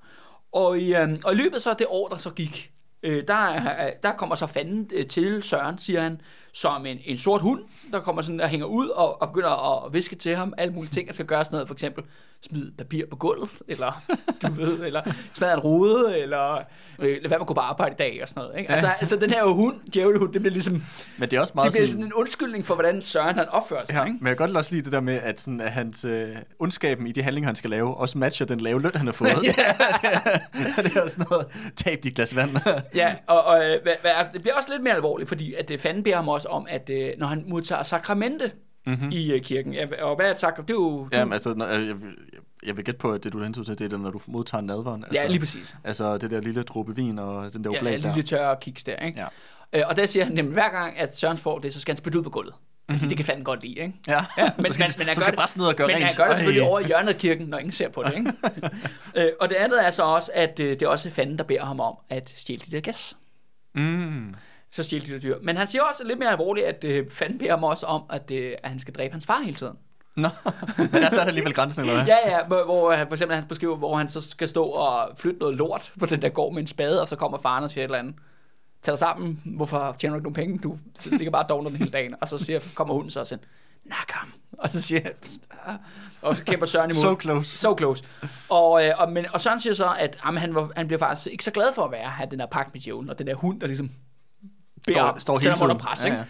[0.52, 2.70] Og i, øh, og i løbet så det år, der så gik,
[3.04, 6.20] øh, der, der kommer så fanden øh, til Søren, siger han,
[6.54, 7.60] som en, en sort hund,
[7.92, 10.92] der kommer sådan og hænger ud og, og begynder at viske til ham alle mulige
[10.92, 12.04] ting, der skal gøre sådan noget, for eksempel
[12.50, 14.02] smide papir på gulvet, eller
[14.42, 15.02] du ved, eller
[15.34, 16.62] smadre en rude, eller øh,
[16.98, 18.58] lad være med at gå på arbejde i dag, og sådan noget.
[18.58, 18.70] Ikke?
[18.70, 20.82] Altså, altså den her hund, djævlehund, det bliver ligesom,
[21.18, 21.90] Men det er også det meget bliver sådan...
[21.92, 23.94] sådan en undskyldning for, hvordan Søren han opfører sig.
[23.94, 24.18] Ja, Ikke?
[24.20, 27.06] men jeg kan godt også lide det der med, at, sådan, at hans øh, ondskaben
[27.06, 29.28] i de handlinger, han skal lave, også matcher den lave løn, han har fået.
[29.44, 29.50] ja.
[30.82, 32.50] det er også noget, tab dit glas vand.
[32.94, 35.70] Ja, og, og øh, hvad, hvad, er- det bliver også lidt mere alvorligt, fordi at
[35.70, 38.52] øh, fanden beder ham også om, at øh, når han modtager sakramente
[38.86, 39.10] mm-hmm.
[39.12, 40.68] i øh, kirken, og hvad er et sakrament?
[40.68, 41.08] Det er jo...
[41.12, 41.96] Jamen, altså, når, jeg,
[42.66, 44.62] jeg, vil gætte på, at det du er hensyn til, det er, når du modtager
[44.62, 45.04] nadveren.
[45.04, 45.76] Altså, ja, lige præcis.
[45.84, 48.14] Altså det der lille dråbe vin og den der oblat ja, der.
[48.14, 49.20] lille tørre kiks der, ikke?
[49.20, 49.26] Ja.
[49.78, 51.96] Øh, og der siger han, at hver gang, at Søren får det, så skal han
[51.96, 52.54] spytte ud på gulvet.
[52.88, 53.08] Mm-hmm.
[53.08, 53.94] Det kan fanden godt lide, ikke?
[54.08, 55.96] Ja, Ja, men, så skal, men, men han så skal det, ned og gøre men
[55.96, 56.04] rent.
[56.04, 56.68] han gør det selvfølgelig Ej.
[56.68, 58.32] over i hjørnet af kirken, når ingen ser på det, ikke?
[59.16, 61.64] øh, og det andet er så også, at øh, det er også fanden, der beder
[61.64, 63.16] ham om at stjæle de der gas.
[63.74, 64.34] Mm.
[64.74, 65.36] Så stjæle de der dyr.
[65.42, 68.30] Men han siger også lidt mere alvorligt, at øh, fanden beder ham også om, at,
[68.30, 69.76] øh, at han skal dræbe hans far hele tiden.
[70.16, 70.28] Nå,
[70.78, 72.06] men der er så alligevel grænsen, eller hvad?
[72.06, 75.10] Ja, ja, hvor, hvor han, for eksempel han beskriver, hvor han så skal stå og
[75.16, 77.70] flytte noget lort på den der gård med en spade, og så kommer faren og
[77.70, 78.14] siger et eller andet.
[78.82, 80.58] Tag dig sammen, hvorfor tjener du ikke nogen penge?
[80.58, 80.78] Du
[81.10, 82.14] ligger bare og den hele dagen.
[82.20, 83.38] Og så siger, kommer hunden så og siger,
[83.84, 84.32] nak ham.
[84.58, 85.12] Og så siger han,
[86.22, 87.02] og så kæmper Søren imod.
[87.02, 87.58] So close.
[87.58, 88.04] So close.
[88.48, 91.26] Og, øh, og, men, og Søren siger så, at jamen, han, var, han bliver faktisk
[91.26, 93.34] ikke så glad for at være have den der pagt med djævlen, og den der
[93.34, 93.90] hund, der ligesom
[94.90, 96.04] Står- står hele under pres.
[96.04, 96.24] Ja,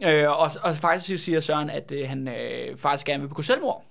[0.00, 0.22] Ikke?
[0.22, 3.84] Øh, og, og faktisk siger Søren, at øh, han øh, faktisk gerne vil begå selvmord.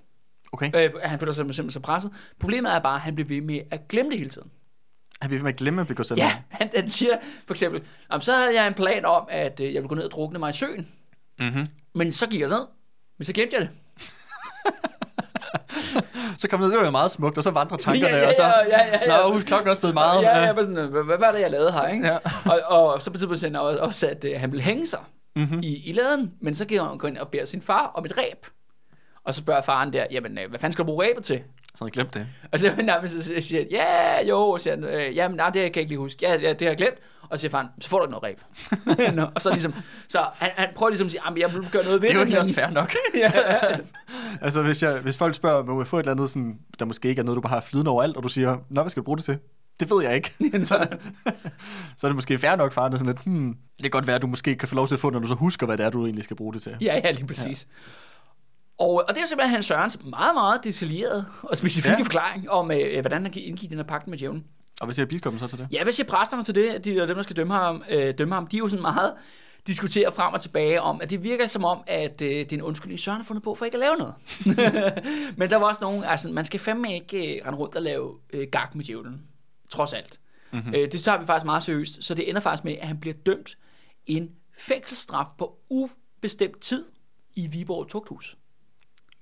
[0.54, 0.72] Okay.
[0.76, 2.12] Øh, han føler sig simpelthen så presset.
[2.40, 4.52] Problemet er bare, at han bliver ved med at glemme det hele tiden.
[5.22, 6.20] Han bliver ved med at glemme at begå selv.
[6.20, 7.18] Ja, han, han siger
[7.48, 10.04] for eksempel, "Jamen, så havde jeg en plan om, at øh, jeg ville gå ned
[10.04, 10.88] og drukne mig i søen.
[11.40, 11.66] Mm-hmm.
[11.96, 12.68] Men så gik jeg ned,
[13.18, 13.70] Men så glemte jeg det.
[16.42, 18.34] Så kom det, det var jo meget smukt, og så vandrer tankerne, Ja, ja, og
[18.36, 18.44] så...
[18.44, 19.28] ja, ja, ja, ja.
[19.28, 20.22] Nå, uh, klokken er også blevet meget.
[20.22, 22.08] Ja, jeg var sådan, hvad, hvad var det, jeg lavede her, ikke?
[22.08, 22.18] Ja.
[22.46, 22.60] Og,
[22.94, 25.00] og så betyder det også, at øh, han ville hænge sig
[25.36, 25.46] Mhm.
[25.46, 25.60] mm-hmm.
[25.64, 28.46] i, i laden, men så går han ind og beder sin far om et ræb.
[29.26, 31.42] Og så spørger faren der, jamen, øh, hvad fanden skal du bruge ræbet til?
[31.76, 32.28] Så jeg glemt det.
[32.52, 35.64] Og så nærmest så siger han, ja, jo, siger han, øh, jamen, nej, det kan
[35.64, 36.18] jeg ikke lige huske.
[36.28, 36.98] Ja, ja, det har jeg glemt.
[37.30, 38.40] Og så siger faren, så får du ikke noget ræb.
[39.16, 39.74] Nå, og så ligesom,
[40.08, 42.26] så han, han prøver ligesom at sige, jeg vil gøre noget ved Det er jo
[42.26, 42.38] det.
[42.38, 42.94] også fair nok.
[43.16, 43.32] ja,
[44.46, 47.10] altså, hvis, jeg, hvis folk spørger, må jeg få et eller andet, sådan, der måske
[47.10, 49.06] ikke er noget, du bare har flydende overalt, og du siger, nå, hvad skal du
[49.06, 49.38] bruge det til?
[49.80, 50.34] Det ved jeg ikke.
[50.66, 50.88] så,
[51.98, 54.16] så er det måske fair nok, faren er sådan lidt, hmm, det kan godt være,
[54.16, 55.86] at du måske kan få lov til at få, når du så husker, hvad det
[55.86, 56.76] er, du egentlig skal bruge det til.
[56.82, 57.68] ja, ja, lige præcis.
[58.80, 61.98] Og, og det er simpelthen Hans Sørens meget, meget detaljeret og specifikke Ja.
[61.98, 62.04] ja.
[62.04, 64.44] forklaring om, øh, hvordan han kan indgive den her pagt med djævlen.
[64.82, 65.68] Og hvad siger biskoppen så til det?
[65.72, 66.86] Ja, hvad siger præsterne til det?
[66.86, 69.14] De, og dem, der skal dømme ham, øh, dømme ham, de er jo sådan meget
[69.68, 72.62] diskuterer frem og tilbage om, at det virker som om, at øh, det er en
[72.62, 74.16] undskyldning, Søren har fundet på for ikke at lave noget.
[75.38, 78.18] Men der var også nogen, altså man skal fandme ikke øh, rende rundt og lave
[78.34, 79.22] øh, gag med djævlen.
[79.70, 80.20] Trods alt.
[80.54, 80.74] Mm-hmm.
[80.74, 82.04] Øh, det tager vi faktisk meget seriøst.
[82.04, 83.58] Så det ender faktisk med, at han bliver dømt
[84.06, 86.86] en fængselsstraf på ubestemt tid
[87.36, 88.38] i Viborg Tugthus.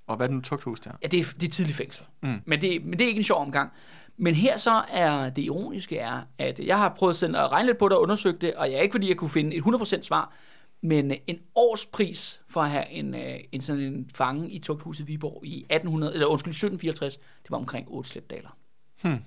[0.08, 0.92] Og hvad er den tugthus der?
[1.04, 2.06] Ja, det er, det er tidlig fængsel.
[2.22, 2.42] Mm.
[2.46, 3.72] Men, det, men det er ikke en sjov omgang.
[4.18, 7.78] Men her så er det ironiske er, at jeg har prøvet sådan at regne lidt
[7.78, 10.02] på det og undersøge det, og jeg er ikke fordi, jeg kunne finde et 100%
[10.02, 10.34] svar,
[10.82, 15.46] men en årspris for at have en, øh, en sådan en fange i tugthuset Viborg
[15.46, 18.58] i 1800, eller undskyld, 1764, det var omkring 8 slætdaler.
[19.02, 19.18] Hmm.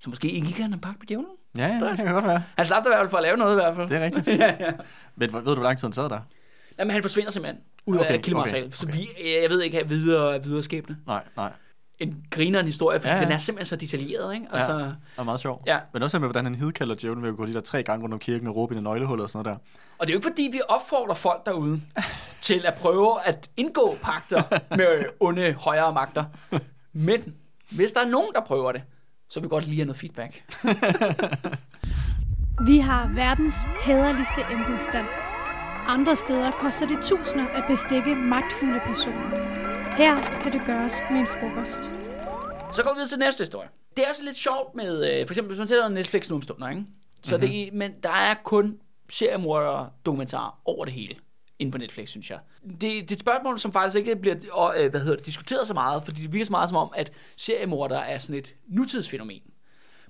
[0.00, 1.26] Så måske ikke han en pakke på djævlen?
[1.56, 2.42] Ja, ja, det kan godt være.
[2.56, 3.88] Han slap i hvert fald for at lave noget i hvert fald.
[3.88, 4.28] Det er rigtigt.
[4.40, 4.72] ja, ja.
[5.16, 6.20] Men ved du, hvor lang tid han sad der?
[6.78, 8.66] Jamen, han forsvinder simpelthen ud Okay, af kildematerialet.
[8.66, 8.98] okay, Så okay.
[8.98, 9.08] vi,
[9.42, 10.96] jeg ved ikke, videre, videre skæbne.
[11.06, 11.52] Nej, nej.
[11.98, 13.24] En grineren historie, for Ja, ja, ja.
[13.24, 14.46] den er simpelthen så detaljeret, ikke?
[14.52, 15.62] Altså, Det er meget sjovt.
[15.66, 15.78] Ja.
[15.92, 18.12] Men også med, hvordan han hidkalder djævlen ved at gå de der tre gange rundt
[18.12, 19.80] om kirken og råbe i en nøglehul og sådan noget der.
[19.98, 21.80] Og det er jo ikke fordi, vi opfordrer folk derude
[22.40, 24.42] til at prøve at indgå pakter
[24.76, 26.24] med onde højere magter.
[26.92, 27.34] Men
[27.70, 28.82] hvis der er nogen, der prøver det,
[29.30, 30.42] så vil vi godt lige have noget feedback.
[32.66, 35.06] Vi har verdens hæderligste embedsstand.
[35.86, 39.28] Andre steder koster det tusinder at bestikke magtfulde personer.
[39.96, 41.82] Her kan det gøres med en frokost.
[42.76, 43.68] Så går vi videre til næste historie.
[43.96, 46.42] Det er også lidt sjovt med, øh, for eksempel hvis man sætter Netflix nu om
[46.42, 46.84] stunder, ikke?
[47.22, 47.50] Så mm-hmm.
[47.50, 51.14] det, men der er kun seriemordere dokumentarer over det hele
[51.58, 52.38] inde på Netflix, synes jeg.
[52.62, 55.66] Det, det er et spørgsmål, som faktisk ikke bliver og, øh, hvad hedder det, diskuteret
[55.66, 59.42] så meget, fordi det virker så meget som om, at seriemordere er sådan et nutidsfænomen.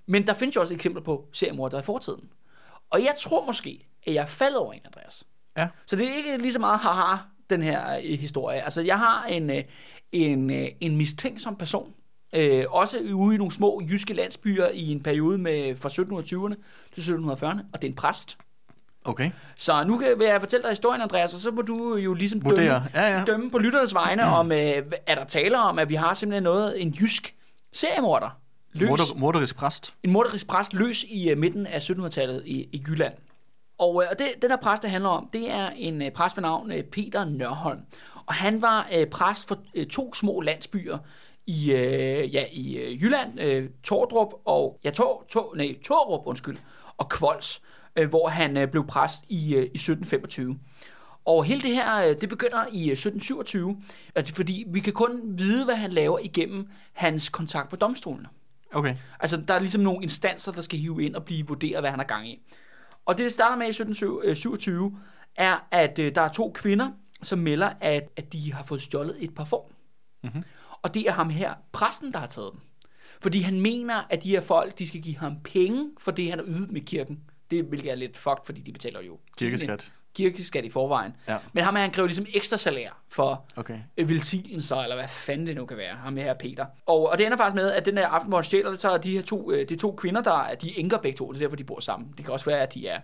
[0.07, 2.29] Men der findes jo også eksempler på seriemordere i fortiden.
[2.91, 5.25] Og jeg tror måske, at jeg er faldet over en, Andreas.
[5.57, 5.69] Ja.
[5.87, 7.17] Så det er ikke lige så meget haha,
[7.51, 8.61] den her øh, historie.
[8.61, 9.63] Altså, jeg har en, øh,
[10.13, 11.93] en, øh, en mistænksom person,
[12.35, 16.55] øh, også ude i nogle små jyske landsbyer i en periode med fra 1720'erne
[16.95, 18.39] til 1740'erne, og det er en præst.
[19.05, 19.31] Okay.
[19.57, 22.41] Så nu kan vil jeg fortælle dig historien, Andreas, og så må du jo ligesom
[22.41, 22.83] dømme, Vurdere.
[22.95, 23.25] Ja, ja.
[23.25, 24.59] dømme på lytternes vegne, om øh,
[25.07, 27.35] er der taler om, at vi har simpelthen noget, en jysk
[27.73, 28.41] seriemorder
[28.73, 29.95] løs, Morder, morderisk præst.
[30.03, 33.15] en morderisk præst løs i uh, midten af 1700-tallet i, i Jylland.
[33.79, 36.37] Og, uh, og det, den der præst, det handler om, det er en uh, præst
[36.37, 37.81] ved navn uh, Peter Nørholm.
[38.27, 40.99] Og han var uh, præst for uh, to små landsbyer
[41.47, 46.57] i, uh, ja, i uh, Jylland, uh, Tordrup og, ja, Tor, Tor, nej, Torup, undskyld,
[46.97, 47.63] og Kvols,
[48.01, 50.59] uh, hvor han uh, blev præst i, uh, i 1725.
[51.25, 53.77] Og hele det her, øh, det begynder i øh, 1727,
[54.15, 58.29] altså fordi vi kan kun vide, hvad han laver igennem hans kontakt på domstolene.
[58.73, 58.97] Okay.
[59.21, 61.99] Altså, der er ligesom nogle instanser, der skal hive ind og blive vurderet, hvad han
[61.99, 62.43] har gang i.
[63.07, 64.99] Og det, det starter med i 1727,
[65.37, 66.91] er, at øh, der er to kvinder,
[67.23, 69.73] som melder, at, at de har fået stjålet et par form.
[70.23, 70.43] Mm-hmm.
[70.83, 72.61] Og det er ham her, præsten, der har taget dem.
[73.21, 76.39] Fordi han mener, at de her folk, de skal give ham penge for det, han
[76.39, 77.21] har ydet med kirken.
[77.51, 79.93] Det hvilket er lidt fucked, fordi de betaler jo Kirkeskat.
[80.15, 81.13] Kirkeskat i forvejen.
[81.29, 81.39] Ja.
[81.53, 83.79] Men ham her, han kræver ligesom ekstra salær for Okay.
[83.97, 86.67] øh, velsignelser, eller hvad fanden det nu kan være, ham her Peter.
[86.87, 88.91] Og, og det ender faktisk med, at den der aften, hvor han stjæler det, så
[88.91, 91.33] er de her to, øh, de to kvinder, der er, de er enker begge to,
[91.33, 92.09] det er derfor, de bor sammen.
[92.17, 93.01] Det kan også være, at de er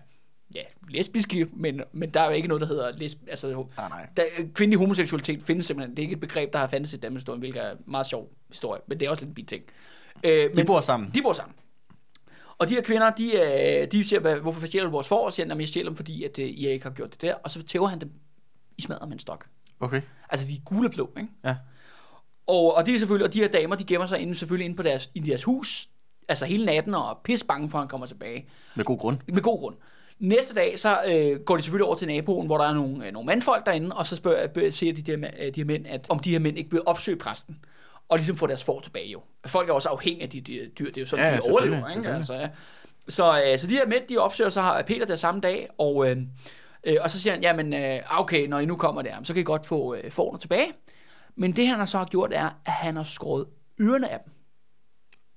[0.55, 3.19] ja, lesbiske, men, men der er jo ikke noget, der hedder lesb...
[3.29, 3.47] Altså,
[3.77, 4.07] Nej, nej.
[4.17, 5.91] der, kvindelig homoseksualitet findes simpelthen.
[5.95, 8.07] Det er ikke et begreb, der har fandtes i Danmarks historie, hvilket er en meget
[8.07, 9.63] sjov historie, men det er også lidt en bit ting.
[10.23, 11.11] Øh, De bor sammen.
[11.15, 11.55] de bor sammen.
[12.61, 13.31] Og de her kvinder, de,
[13.81, 15.25] øh, de siger, "Hvad- hvorfor stjæler du vores får?
[15.25, 17.33] Og siger, at jeg stjæler dem, fordi at, øh, I ikke har gjort det der.
[17.33, 18.11] Og så tæver han dem
[18.77, 19.45] i smadret med en stok.
[19.79, 20.01] Okay.
[20.29, 21.29] Altså, de er gule blå, ikke?
[21.45, 21.55] Ja.
[22.47, 24.75] Og, og, de er selvfølgelig, og de her damer, de gemmer sig inde, selvfølgelig inde
[24.77, 25.89] på deres, i deres hus,
[26.27, 28.47] altså hele natten, og er pisse bange for, at han kommer tilbage.
[28.75, 29.17] Med god grund.
[29.27, 29.75] Med god grund.
[30.19, 33.13] Næste dag, så øh, går de selvfølgelig over til naboen, hvor der er nogle, øh,
[33.13, 35.17] nogle mandfolk derinde, og så spørger, øh, siger de, der,
[35.51, 37.59] de her mænd, at om de her mænd ikke vil opsøge præsten,
[38.11, 39.21] og ligesom få deres får tilbage jo.
[39.45, 41.97] Folk er også afhængige af de, de dyr, det er jo sådan, Ja, de overlever.
[41.97, 42.09] Ikke?
[42.09, 42.49] Altså, ja.
[43.09, 46.09] Så, øh, så de her mænd, de opsøger så har Peter der samme dag, og,
[46.09, 46.17] øh,
[46.83, 49.41] Øh, og så siger han, jamen, øh, okay, når I nu kommer der, så kan
[49.41, 50.73] I godt få øh, forne tilbage.
[51.35, 53.45] Men det, han har så har gjort, er, at han har skåret
[53.81, 54.33] ørerne af dem.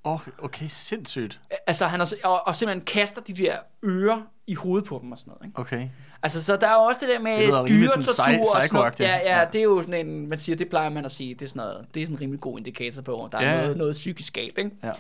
[0.05, 1.41] Åh, oh, okay, sindssygt.
[1.67, 5.19] Altså, han s- og, og simpelthen kaster de der ører i hovedet på dem og
[5.19, 5.47] sådan noget.
[5.47, 5.59] Ikke?
[5.61, 5.89] Okay.
[6.23, 7.37] Altså, så der er jo også det der med
[7.69, 9.01] dyretortur og sådan noget.
[9.01, 9.45] Ja, ja, Ja.
[9.53, 11.61] det er jo sådan en, man siger, det plejer man at sige, det er sådan
[11.61, 13.61] noget, det er sådan en rimelig god indikator på, at der er Ja, ja.
[13.63, 14.71] noget, noget psykisk galt, ikke?
[14.85, 14.93] Ja.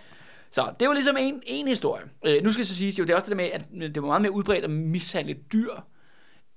[0.51, 2.03] Så det var ligesom en, en historie.
[2.25, 4.03] Øh, nu skal jeg så sige, jo, det er også det der med, at det
[4.03, 5.71] var meget mere udbredt at mishandle dyr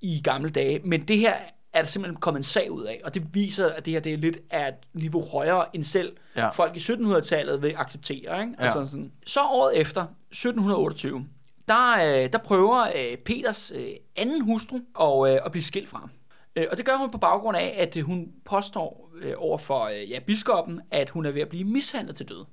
[0.00, 1.34] i gamle dage, men det her
[1.72, 4.12] er der simpelthen kommet en sag ud af, og det viser, at det her det
[4.12, 6.48] er lidt af et niveau højere end selv Ja.
[6.48, 8.40] folk i 1700-tallet vil acceptere.
[8.40, 8.54] Ikke?
[8.58, 8.64] Ja.
[8.64, 9.12] Altså sådan.
[9.26, 11.26] Så året efter, 1728,
[11.68, 11.92] der,
[12.24, 16.10] øh, der prøver øh, Peters øh, anden hustru at, øh, at blive skilt fra ham.
[16.56, 19.84] Øh, og det gør hun på baggrund af, at øh, hun påstår øh, over for
[19.84, 22.46] øh, ja, biskoppen, at hun er ved at blive mishandlet til døde.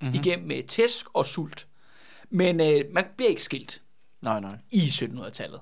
[0.00, 0.14] Mm-hmm.
[0.14, 1.66] Igennem øh, tæsk og sult.
[2.30, 3.82] Men øh, man bliver ikke skilt
[4.22, 4.56] Nej, nej.
[4.70, 5.60] i 1700-tallet.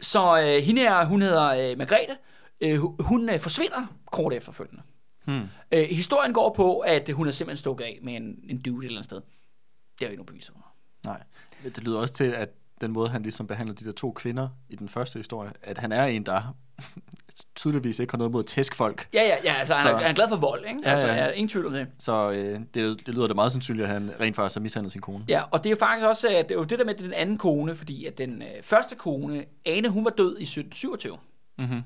[0.00, 2.16] Så øh, hende her, hun hedder øh, Margrethe,
[2.60, 4.82] øh, hu- hun øh, forsvinder kort efterfølgende.
[5.24, 5.42] Hmm.
[5.72, 8.84] Øh, historien går på, at hun er simpelthen stukket af med en, en dude et
[8.84, 9.16] eller andet sted.
[9.16, 10.66] Det er jo ikke nogen beviser for.
[11.04, 11.22] Nej.
[11.64, 12.48] Det lyder også til, at
[12.80, 15.92] den måde, han ligesom behandler de der to kvinder i den første historie, at han
[15.92, 16.56] er en, der
[17.56, 19.08] tydeligvis ikke har noget mod tæskfolk.
[19.14, 20.80] Ja, ja, ja, altså han, er, Så- han er glad for vold, ikke?
[20.84, 21.14] Altså, ja.
[21.24, 21.30] ja.
[21.30, 21.86] ingen tvivl om det.
[21.98, 25.00] Så øh, det, det lyder da meget sandsynligt, at han rent faktisk har mishandlet sin
[25.00, 25.24] kone.
[25.28, 27.38] Ja, og det er faktisk også, at det er jo det der med den anden
[27.38, 31.18] kone, fordi at den øh, første kone, Ane, hun var død i 1727.
[31.58, 31.82] Mm-hmm.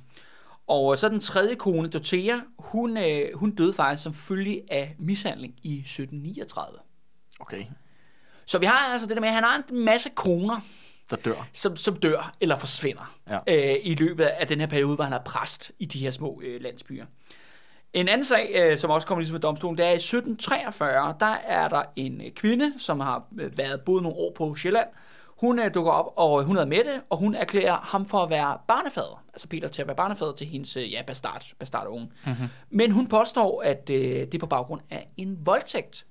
[0.67, 5.55] Og så den tredje kone, Dorothea, hun, øh, hun døde faktisk som følge af mishandling
[5.63, 6.79] i 1739.
[7.41, 7.65] Okay.
[8.47, 10.61] Så vi har altså det der med, at han har en masse koner,
[11.11, 11.49] Der dør.
[11.53, 13.39] som, som dør eller forsvinder Ja.
[13.73, 16.41] øh, i løbet af den her periode, hvor han er præst i de her små
[16.45, 17.07] øh, landsbyer.
[17.93, 21.27] En anden sag, øh, som også kommer ligesom med domstolen, det er i 1743, der
[21.27, 24.89] er der en øh, kvinde, som har øh, været boet nogle år på Sjælland.
[25.41, 28.31] Hun øh, dukker op, og hun er med det, og hun erklærer ham for at
[28.31, 29.25] være barnefader.
[29.33, 32.09] Altså Peter til at være barnefader til hendes øh, ja, bastard, bastardunge.
[32.27, 32.47] Mm-hmm.
[32.71, 36.07] Men hun påstår, at øh, det er på baggrund af en voldtægt.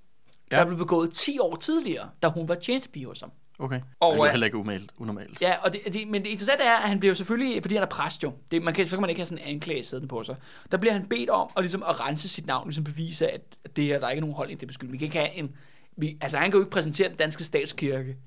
[0.52, 0.58] Ja.
[0.58, 3.32] der blev begået 10 år tidligere, da hun var tjenestepige hos ham.
[3.60, 3.82] Okay.
[4.00, 5.42] Og, det er øh, heller ikke umalt, unormalt.
[5.42, 7.84] Ja, og det, det, men det interessante er, at han bliver jo selvfølgelig, fordi han
[7.84, 10.08] er præst jo, det, man kan, så kan man ikke have sådan en anklage siddende
[10.08, 10.36] på sig.
[10.72, 13.42] Der bliver han bedt om at, ligesom, at rense sit navn, ligesom bevise, at
[13.76, 14.94] det her, der er ikke nogen holdning til beskyldning.
[14.94, 15.56] Vi kan ikke have en,
[15.98, 18.18] vi, altså han kan jo ikke præsentere den danske statskirke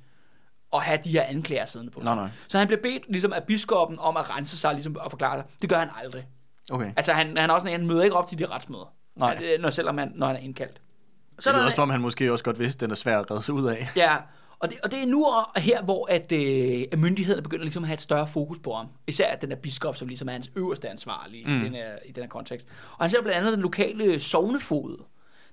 [0.70, 2.04] og have de her anklager siddende på sig.
[2.04, 2.28] Nej, nej.
[2.48, 5.44] Så han bliver bedt ligesom af biskoppen om at rense sig ligesom, og forklare det.
[5.62, 6.26] Det gør han aldrig.
[6.70, 6.92] Okay.
[6.96, 9.42] Altså han, han er også en, han møder ikke op til de retsmøder, Nej.
[9.60, 10.80] Når, selvom han, når han er indkaldt.
[11.38, 12.94] Så Det er der også, som om han måske også godt vidste, at den er
[12.94, 13.88] svær at redde sig ud af.
[13.96, 14.16] Ja,
[14.62, 17.82] og det, og det er nu og her, hvor at, øh, at myndighederne begynder ligesom
[17.82, 18.86] at have et større fokus på ham.
[19.06, 21.60] Især at den her biskop, som ligesom er hans øverste ansvarlige mm.
[21.62, 22.66] i, den her, i den her kontekst.
[22.98, 25.04] Og han ser blandt andet den lokale sovnefod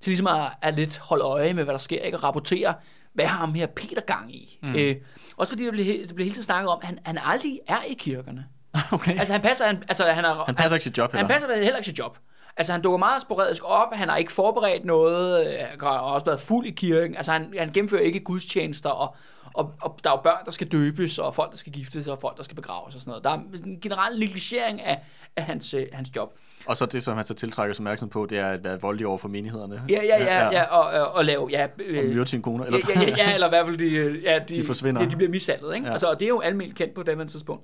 [0.01, 2.17] til ligesom at, at lidt holde øje med, hvad der sker, ikke?
[2.17, 2.73] og rapportere,
[3.13, 4.59] hvad har ham her Peter gang i.
[4.63, 4.75] Mm.
[4.75, 4.95] Øh,
[5.37, 7.59] også fordi der bliver, he- der bliver hele tiden snakket om, at han, han aldrig
[7.67, 8.45] er i kirkerne.
[8.91, 9.19] Okay.
[9.19, 11.27] Altså han passer, han, altså, han, er, Han passer ikke sit job, Han eller?
[11.39, 12.17] passer heller ikke sit job.
[12.59, 16.25] Altså han dukker meget sporadisk op, han har ikke forberedt noget, øh, han har også
[16.25, 19.15] været fuld i kirken, altså han, han gennemfører ikke gudstjenester, og,
[19.53, 22.21] og, og der er jo børn, der skal døbes, og folk, der skal giftes, og
[22.21, 23.23] folk, der skal begraves og sådan noget.
[23.23, 24.99] Der er en generel negligering af,
[25.35, 26.37] af hans, øh, hans job.
[26.65, 29.07] Og så det, som han så tiltrækker sig opmærksom på, det er at være voldelig
[29.07, 29.81] over for menighederne.
[29.89, 32.65] Ja, ja, ja, ja, og, og, og lave, ja, Og øh, myrde sin kone.
[32.65, 35.01] Eller ja, ja, ja, ja, eller i hvert fald de, øh, ja, de, De forsvinder.
[35.01, 35.85] De, de bliver mishandlet, ikke?
[35.85, 35.89] Ja.
[35.89, 35.93] Ja.
[35.93, 37.63] Altså, og det er jo almindeligt kendt på det tidspunkt.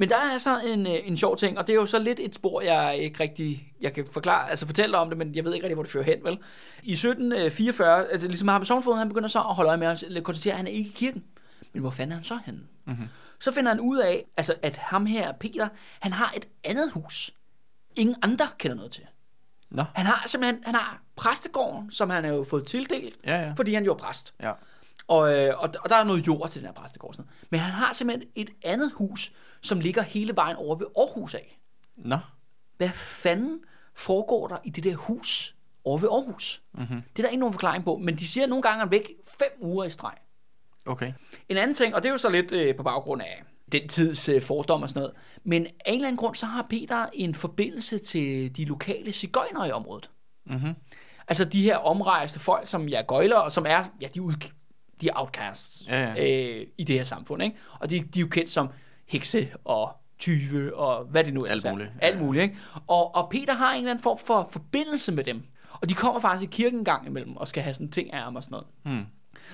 [0.00, 2.20] Men der er så en, øh, en sjov ting, og det er jo så lidt
[2.20, 5.44] et spor, jeg ikke rigtig, jeg kan forklare, altså fortælle dig om det, men jeg
[5.44, 6.38] ved ikke rigtig, hvor det fører hen, vel?
[6.82, 10.52] I 1744, altså ligesom Harpe Sovnfoden, han begynder så at holde øje med os, konstatere,
[10.52, 11.24] at han er ikke i kirken.
[11.72, 12.60] Men hvor fanden er han så henne?
[12.86, 13.06] Mm-hmm.
[13.40, 15.68] Så finder han ud af, altså, at ham her, Peter,
[16.00, 17.30] han har et andet hus.
[17.96, 19.04] Ingen andre kender noget til.
[19.70, 19.84] Nå.
[19.94, 23.52] Han har simpelthen, han har præstegården, som han har jo fået tildelt, Ja, ja.
[23.56, 24.34] fordi han jo er præst.
[24.42, 24.52] Ja.
[25.06, 27.14] Og, øh, og, og der er noget jord til den her præstegård.
[27.14, 27.50] Sådan noget.
[27.50, 31.60] Men han har simpelthen et andet hus, som ligger hele vejen over ved Aarhus af.
[31.96, 32.18] Nå.
[32.76, 33.60] Hvad fanden
[33.94, 36.62] foregår der i det der hus over ved Aarhus?
[36.74, 37.02] Mm-hmm.
[37.16, 39.12] Det er der ikke nogen forklaring på, men de siger nogle gange, at han væk
[39.38, 40.14] fem uger i streg.
[40.86, 41.12] Okay.
[41.48, 44.28] En anden ting, og det er jo så lidt øh, på baggrund af den tids
[44.28, 45.14] øh, fordom og sådan noget,
[45.44, 49.68] men af en eller anden grund, så har Peter en forbindelse til de lokale cigøjnere
[49.68, 50.10] i området.
[50.46, 50.74] Mm-hmm.
[51.28, 54.50] Altså de her omrejste folk, som jeg gøjler, og som er, ja, de er,
[55.00, 56.56] de er outcasts Ja, ja.
[56.60, 57.56] Øh, i det her samfund, ikke?
[57.78, 58.68] Og de, de er jo kendt som
[59.08, 61.70] hekse og tyve og hvad det nu ellers Alt er.
[61.72, 61.90] muligt.
[62.00, 62.56] Alt muligt, ikke?
[62.86, 65.42] Og, og Peter har en eller anden form for forbindelse med dem.
[65.72, 68.20] Og de kommer faktisk i kirken en gang imellem og skal have sådan ting af
[68.22, 68.66] ham og sådan noget.
[68.84, 69.06] Hmm.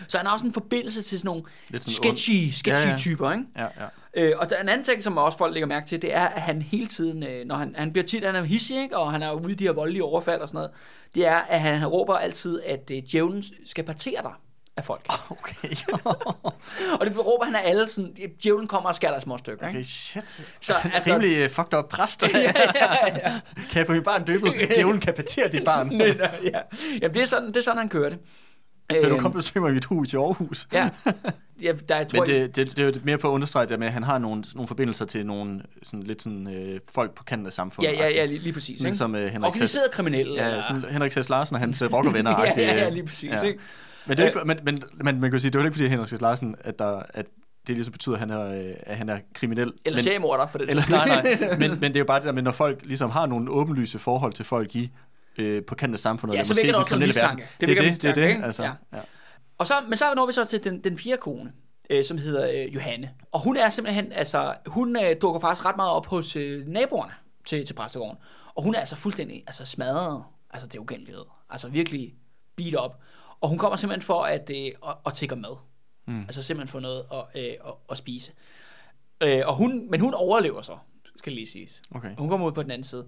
[0.09, 1.83] Så han har også en forbindelse til sådan nogle sådan ond.
[1.83, 2.97] sketchy, sketchy Ja, ja.
[2.97, 3.45] typer, ikke?
[3.57, 3.87] Ja, ja.
[4.15, 6.43] Øh, og er en anden ting, som også folk lægger mærke til, det er, at
[6.43, 8.97] han hele tiden, øh, når han, han bliver tit, han er hissig, ikke?
[8.99, 10.71] og han er ude i de her voldelige overfald og sådan noget,
[11.15, 14.33] det er, at han, han råber altid, at øh, djævlen skal partere dig.
[14.77, 15.07] Af folk.
[15.31, 15.69] Okay.
[17.01, 19.69] Og det råber han af alle, sådan, djævlen kommer og skærer dig små stykker.
[19.69, 20.45] okay, shit.
[20.61, 22.23] Så altså, Rimelig uh, fucked up præst.
[22.35, 22.53] ja, ja,
[23.07, 23.41] ja.
[23.71, 24.53] kan jeg få mit barn døbet?
[24.77, 25.87] Djævlen kan patere dit barn.
[25.87, 26.61] Nå, ja.
[27.03, 28.19] Jamen, det er sådan, det er sådan han kører det.
[28.91, 30.69] Vil du Øhm, komme og besøge mig i mit hus i Aarhus?
[30.73, 30.89] Ja.
[31.63, 33.87] ja der, jeg tror, Men det, det, det er mere på at understrege det med,
[33.87, 37.47] at han har nogle, nogle forbindelser til nogle sådan, lidt sådan, øh, folk på kanten
[37.47, 37.93] af samfundet.
[37.93, 38.79] ja, ja, ja, lige, lige præcis.
[38.79, 38.97] Lidt Ikke?
[38.97, 40.35] som uh, Henrik Organiseret kriminelle.
[40.35, 42.31] ja, eller- sådan Henrik Sass Larsen og hans uh, rockervenner.
[42.41, 43.31] ja, ja, ja, lige præcis.
[43.31, 43.43] Ja.
[43.43, 43.59] Ikke?
[44.07, 45.89] Men, det er ikke, men, men, men man kan sige, det er jo ikke fordi
[45.89, 47.27] Henrik Larsen, at, der, at
[47.67, 49.73] det ligesom betyder, at han er, øh, at han er kriminel.
[49.85, 50.71] Eller seriemorder, for det.
[50.71, 53.11] eller, nej, nej, men, men det er jo bare det der med, når folk ligesom
[53.11, 54.91] har nogle åbenlyse forhold til folk i
[55.39, 56.37] øh, på kanten af samfundet.
[56.37, 57.43] Ja, så vækker den også noget mistanke.
[57.61, 58.29] Det Det, er det, det det.
[58.29, 58.45] ikke?
[58.45, 58.73] Altså, Ja.
[58.93, 58.99] ja.
[59.59, 61.53] Og så, men så når vi så til den, den fjerde kone,
[61.91, 63.11] øh, som hedder øh, Johanne.
[63.33, 67.13] Og hun er simpelthen, altså, hun øh, dukker faktisk ret meget op hos øh, naboerne
[67.47, 68.19] til, til præstegården.
[68.55, 71.23] Og hun er altså fuldstændig altså, smadret, altså det ukendelighed.
[71.51, 72.15] Altså virkelig
[72.57, 73.01] beat op.
[73.41, 75.57] Og hun kommer simpelthen for at, øh, at, at tække mad.
[76.07, 76.21] Mm.
[76.21, 78.33] Altså simpelthen få noget at, øh, at, at spise.
[79.21, 80.77] Øh, og hun, men hun overlever så,
[81.17, 81.83] skal lige siges.
[81.91, 82.15] Okay.
[82.19, 83.07] Hun kommer ud på den anden side.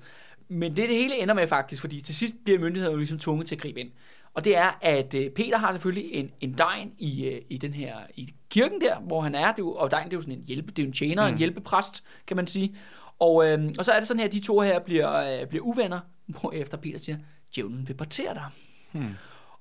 [0.48, 3.48] Men det det hele ender med faktisk, fordi til sidst bliver myndighederne jo ligesom tvunget
[3.48, 3.90] til at gribe ind.
[4.34, 7.74] Og det er, at øh, Peter har selvfølgelig en, en degn i, øh, i den
[7.74, 9.46] her i kirken der, hvor han er.
[9.46, 10.92] Det er jo, og degn det er jo sådan en hjælpe, det er jo en
[10.92, 11.32] tjener, mm.
[11.32, 12.76] en hjælpepræst, kan man sige.
[13.18, 15.64] Og, øh, og så er det sådan her, at de to her bliver, øh, bliver
[15.64, 17.18] uvenner, hvor efter Peter siger,
[17.54, 18.46] djævlen vil partere dig.
[18.92, 19.14] Hmm.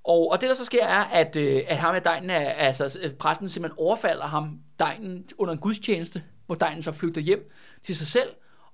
[0.08, 3.00] Og, og det der så sker er, at, øh, at ham med degnen, er, altså
[3.04, 7.52] øh, præsten simpelthen overfalder ham degnen under en gudstjeneste, hvor degnen så flygter hjem
[7.84, 8.30] til sig selv,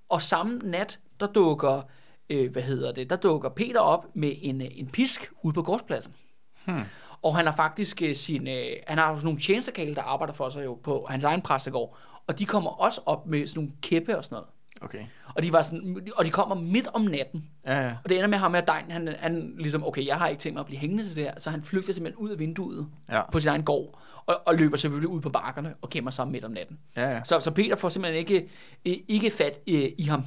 [0.09, 1.81] og samme nat, der dukker,
[2.29, 5.61] øh, hvad hedder det, der dukker Peter op med en, øh, en pisk ude på
[5.61, 6.13] gårdspladsen.
[6.65, 6.81] Hmm.
[7.21, 10.49] Og han har faktisk øh, sin, øh, han har sådan nogle tjenestekale, der arbejder for
[10.49, 14.17] sig jo på hans egen præstegård, og de kommer også op med sådan nogle kæppe
[14.17, 14.49] og sådan noget.
[14.83, 14.99] Okay.
[15.35, 17.43] Og de, var sådan, og de kommer midt om natten.
[17.65, 17.93] Ja, ja.
[18.03, 20.53] Og det ender med ham med Dein, han, han ligesom, okay, jeg har ikke tænkt
[20.53, 23.31] mig at blive hængende til det her, så han flygter simpelthen ud af vinduet Ja.
[23.31, 26.43] på sin egen gård, og, og løber selvfølgelig ud på bakkerne og gemmer sig midt
[26.43, 26.79] om natten.
[26.95, 27.23] Ja, ja.
[27.23, 28.49] Så, så Peter får simpelthen ikke,
[29.07, 30.23] ikke fat øh, i ham.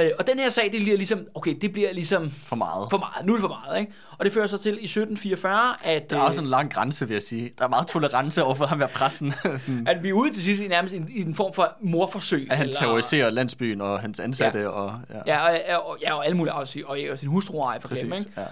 [0.00, 2.86] Øh, og den her sag, det bliver ligesom, okay, det bliver ligesom For meget.
[2.90, 3.92] for meget, nu er det for meget, ikke?
[4.18, 7.08] Og det fører så til i 1744, at, Der er øh, også en lang grænse,
[7.08, 7.52] vil jeg sige.
[7.58, 9.32] Der er meget tolerance overfor ham ved præsten.
[9.58, 12.46] sådan, at vi er ude til sidst i nærmest en, i en form for morforsøg.
[12.50, 14.58] at han eller- terroriserer landsbyen og hans ansatte.
[14.58, 14.68] Ja.
[14.68, 17.60] Og, ja, Ja, og, og, ja, og alle mulige, og, sin- og, og sin hustru
[17.62, 18.26] ejer for dem, præcis.
[18.26, 18.40] ikke?
[18.40, 18.46] Ja.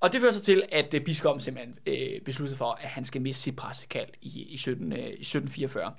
[0.00, 3.04] Og det fører så til, at øh, biskoppen simpelthen øh, beslutter sig for, at han
[3.04, 5.92] skal miste sit præstekald i, i, 17, øh, i 1744.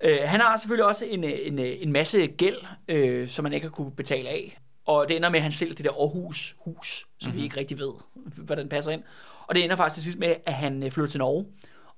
[0.00, 2.56] Øh, han har selvfølgelig også en, øh, en, øh, en masse gæld,
[2.88, 4.58] øh, som han ikke har kunne betale af.
[4.86, 7.38] Og det ender med, at han sælger det der Aarhus hus, som mm-hmm.
[7.38, 7.92] vi ikke rigtig ved,
[8.36, 9.02] hvordan passer ind.
[9.46, 11.46] Og det ender faktisk til sidst med, at han øh, flytter til Norge,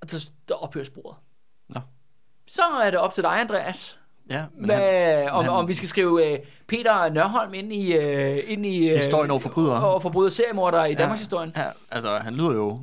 [0.00, 1.16] og der, der ophører sporet.
[1.68, 1.80] Nå.
[2.46, 3.98] Så er det op til dig, Andreas.
[4.30, 6.38] ja men Hvad, han, om, han- om vi skal skrive øh,
[6.68, 9.84] Peter Nørholm ind i, øh, ind i øh, Historien over forbrydere.
[9.86, 11.52] Og forbryder seriemordere i Danmarks historien.
[11.56, 12.80] Ja, altså, han lyder jo,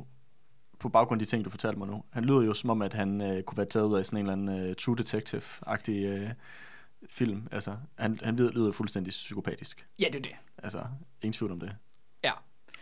[0.86, 2.94] på baggrund af de ting, du fortalte mig nu, han lyder jo som om, at
[2.94, 6.30] han øh, kunne være taget ud af sådan en eller anden øh, True Detective-agtig øh,
[7.10, 7.48] film.
[7.52, 9.86] Altså, han, han lyder, fuldstændig psykopatisk.
[9.98, 10.32] Ja, det er det.
[10.58, 10.86] Altså,
[11.22, 11.76] ingen tvivl om det.
[12.24, 12.32] Ja.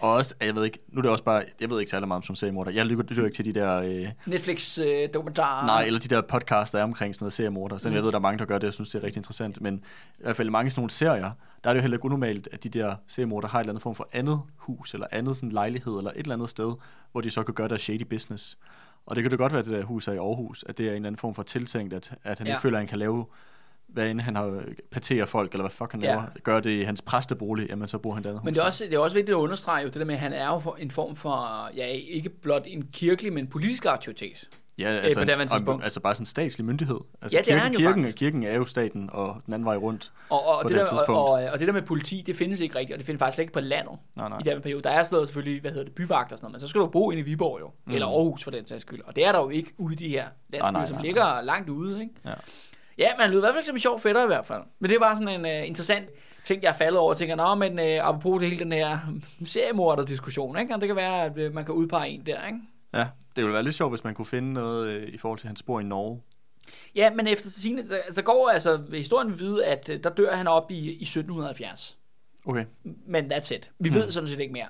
[0.04, 2.16] Og også, jeg ved ikke, nu er det også bare, jeg ved ikke særlig meget
[2.16, 2.70] om som seriemorder.
[2.70, 6.72] Jeg lytter, lytter ikke til de der, øh, Netflix øh, nej, eller de der podcasts,
[6.72, 7.78] der er omkring sådan noget seriemorder.
[7.78, 7.96] Selvom Mm.
[7.96, 9.60] jeg ved, der er mange, der gør det, jeg synes, det er rigtig interessant.
[9.60, 9.74] Men
[10.18, 11.30] i hvert fald mange sådan nogle serier,
[11.64, 13.82] der er det jo heller ikke unormalt, at de der seriemorder har et eller andet
[13.82, 16.74] form for andet hus, eller andet sådan lejlighed, eller et eller andet sted,
[17.12, 18.58] hvor de så kan gøre deres shady business.
[19.06, 20.86] Og det kan det godt være, at det der hus er i Aarhus, at det
[20.86, 22.52] er en eller anden form for tiltænkt, at, at han Ja.
[22.52, 23.26] ikke føler, at han kan lave
[23.94, 26.08] hvad end han har paterer folk, eller hvad fuck han Ja.
[26.08, 28.62] laver, gør det i hans præstebolig, jamen så bruger han det andet Men det er,
[28.62, 28.66] der.
[28.66, 30.74] også, det er også vigtigt at understrege jo det der med, at han er jo
[30.78, 34.48] en form for, ja, ikke blot en kirkelig, men politisk autoritet.
[34.78, 35.84] Ja, altså, på en, og- tidspunkt.
[35.84, 36.98] altså bare sådan en statslig myndighed.
[37.22, 38.16] Altså Ja, det er han jo kirken, faktisk.
[38.18, 40.12] kirken er jo staten, og den anden vej rundt.
[40.28, 41.18] Og, og, På det det der, og, tidspunkt.
[41.18, 43.52] og, og, det der med politi, det findes ikke rigtigt, og det findes faktisk ikke
[43.52, 44.38] på landet Nej, nej.
[44.38, 44.82] i den periode.
[44.82, 46.80] Der er sådan noget selvfølgelig, hvad hedder det, byvagt og sådan noget, men så skal
[46.80, 47.92] du bo inde i Viborg jo, mm.
[47.92, 49.00] eller Aarhus for den sags skyld.
[49.04, 51.42] Og det er der jo ikke ude i de her landsbyer, nej, som nej, ligger
[51.42, 52.14] langt ude, ikke?
[52.26, 52.32] Ja.
[52.98, 54.62] Ja, man lyder i hvert fald som en sjov fætter i hvert fald.
[54.78, 56.08] Men det var sådan en uh, interessant
[56.44, 57.12] ting, jeg er faldet over.
[57.12, 58.98] Jeg tænker, nå, men uh, apropos det hele den her
[59.44, 60.74] seriemorder-diskussion, ikke?
[60.74, 62.58] Og det kan være, at uh, man kan udpege en der, ikke?
[62.94, 65.46] Ja, det ville være lidt sjovt, hvis man kunne finde noget øh, i forhold til
[65.46, 66.20] hans spor i Norge.
[66.94, 70.46] Ja, men efter sigende, der, altså, der går altså, historien vide, at der dør han
[70.46, 71.98] op i, i 1770.
[72.46, 72.64] Okay.
[73.06, 73.70] Men that's it.
[73.78, 73.94] Vi mm.
[73.94, 74.66] ved sådan set ikke mere.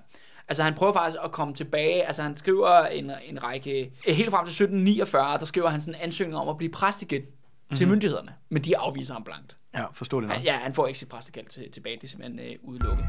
[0.49, 4.47] Altså han prøver faktisk at komme tilbage, altså han skriver en, en række, helt frem
[4.47, 7.23] til 1749, der skriver han sådan en ansøgning om at blive præst igen
[7.75, 7.89] mm-hmm.
[7.89, 9.59] til myndighederne, men de afviser ham blankt.
[9.75, 10.37] Ja, forståeligt nok.
[10.37, 13.05] Han, ja, han får ikke sit præstekald til, tilbage, det er simpelthen øh, udelukket.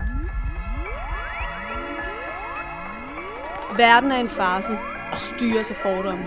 [3.78, 4.78] Verden er en farse
[5.12, 6.26] og styres af fordomme.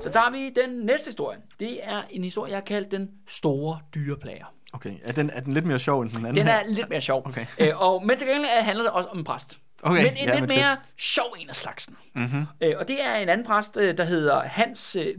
[0.00, 1.38] Så tager vi den næste historie.
[1.60, 4.44] Det er en historie, jeg har kaldt den store dyreplager.
[4.72, 6.52] Okay, er den, er den lidt mere sjov end den anden Den her?
[6.52, 7.22] er lidt mere sjov.
[7.26, 7.46] Okay.
[7.58, 9.58] Øh, og, men til gengæld øh, handler det også om en præst.
[9.84, 10.80] Okay, men en ja, lidt men mere fedt.
[10.96, 11.96] sjov en af slagsen.
[12.14, 12.44] Mhm.
[12.60, 15.14] Øh, og det er en anden præst, øh, der hedder Hans øh.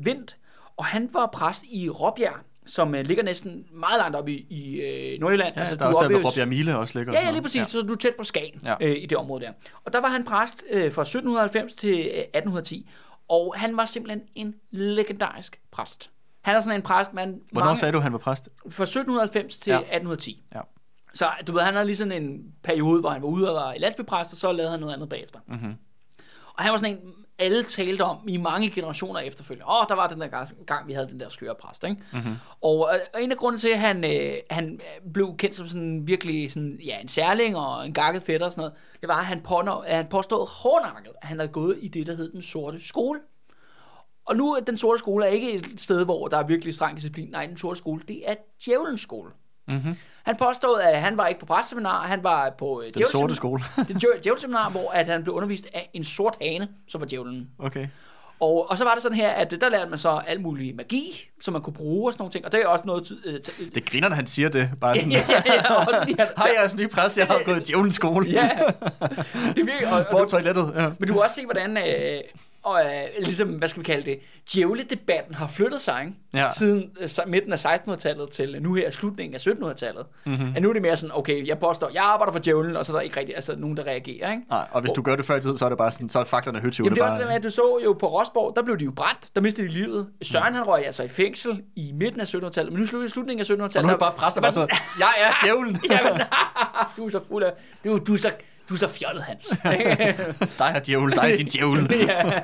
[0.77, 2.35] Og han var præst i Råbjerg,
[2.65, 5.53] som øh, ligger næsten meget langt oppe i, i øh, Nordjylland.
[5.55, 7.13] Ja, altså, der er også hvor Råbjerg Mile også ligger.
[7.13, 7.59] Ja, ja, lige præcis.
[7.59, 7.63] Ja.
[7.63, 8.75] Så du er tæt på Skagen Ja.
[8.81, 9.51] øh, i det område der.
[9.85, 12.89] Og der var han præst øh, fra 1790 til øh, 1810.
[13.29, 16.11] Og han var simpelthen en legendarisk præst.
[16.41, 17.39] Han er sådan en præst, man...
[17.51, 18.49] Hvornår mange, sagde du, han var præst?
[18.69, 19.77] Fra 1790 til ja.
[19.77, 20.43] 1810.
[20.55, 20.59] Ja.
[21.15, 23.73] Så du ved, han har lige sådan en periode, hvor han var ude og var
[23.73, 25.39] i landsbypræst, og så lavede han noget andet bagefter.
[25.47, 25.73] Mhm.
[26.53, 29.65] Og han var sådan en, alle talte om i mange generationer efterfølgende.
[29.69, 30.27] Åh, der var den der
[30.65, 32.01] gang, vi havde den der skøre præst, ikke?
[32.13, 32.33] Mm-hmm.
[32.61, 34.79] Og, øh, og en af grundene til, at han, øh, han
[35.13, 38.61] blev kendt som sådan virkelig sådan, ja, en særling og en gakket fætter og sådan
[38.61, 41.87] noget, det var, at han, pånå, at han påstod hårdnakket, at han havde gået i
[41.87, 43.19] det, der hed den sorte skole.
[44.25, 46.95] Og nu er den sorte skole er ikke et sted, hvor der er virkelig streng
[46.95, 47.29] disciplin.
[47.31, 48.35] Nej, den sorte skole, det er
[48.65, 49.31] djævelens skole.
[49.67, 49.95] Mhm.
[50.25, 53.63] Han påstod, at han var ikke på præstseminar, han var på øh, Den sorte skole.
[53.87, 57.49] det djæv- djævelseminar, hvor at han blev undervist af en sort hane, som var djævlen.
[57.59, 57.87] Okay.
[58.39, 60.75] Og, og så var det sådan her, at øh, der lærte man så al mulig
[60.75, 62.45] magi, som man kunne bruge og sådan nogle ting.
[62.45, 63.03] Og det er også noget...
[63.05, 63.39] ty- Øh,
[63.75, 64.69] Det griner, når han siger det.
[64.81, 66.07] Bare sådan, ja, ja, ja, også, han,
[66.37, 68.29] Hej, jeg er ny præst, jeg har gået i djævelens skole.
[68.29, 68.49] ja,
[69.55, 70.71] det virker, og, og du, toilettet.
[70.75, 70.89] Ja.
[70.99, 72.19] men du kan også se, hvordan, øh,
[72.65, 74.19] og, øh, ligesom, hvad skal vi kalde det,
[74.53, 76.17] djævledebatten har flyttet sig, ikke?
[76.33, 76.49] Ja.
[76.49, 80.05] Siden øh, midten af 1600-tallet til nu her slutningen af 1700-tallet.
[80.25, 80.35] Mhm.
[80.35, 80.55] Mm-hmm.
[80.55, 82.91] At nu er det mere sådan, okay, jeg påstår, jeg arbejder for djævlen, og så
[82.93, 84.43] er der ikke rigtig altså, nogen, der reagerer, ikke?
[84.49, 86.19] Nej, og hvis du gør det før i tid, så er det bare sådan, så
[86.19, 88.55] er fakterne højt Jamen det er også det med, at du så jo på Rosborg,
[88.55, 90.07] der blev de jo brændt, der mistede de livet.
[90.21, 93.45] Søren han røg altså i fængsel i midten af 1700-tallet, men nu slutter slutningen af
[93.45, 93.75] 1700-tallet.
[93.75, 94.67] Og nu er det bare præster, bare så,
[94.99, 95.81] jeg er djævlen.
[95.91, 96.21] Jamen,
[96.97, 97.53] du er så fuld af,
[97.83, 98.31] du, du, er så,
[98.69, 99.47] du er så fjollet, Hans.
[100.59, 101.95] dig er djævel, dig er din djævel.
[102.07, 102.41] ja.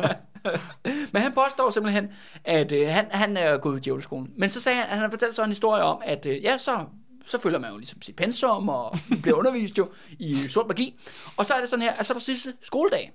[1.12, 2.08] Men han påstår simpelthen,
[2.44, 4.32] at øh, han, han er gået i djævleskolen.
[4.38, 6.58] Men så sagde han, at han har fortalt så en historie om, at øh, ja,
[6.58, 6.86] så,
[7.26, 11.00] så følger man jo ligesom sit pensum, og bliver undervist jo i sort magi.
[11.38, 13.12] Og så er det sådan her, at så er der sidste skoledag.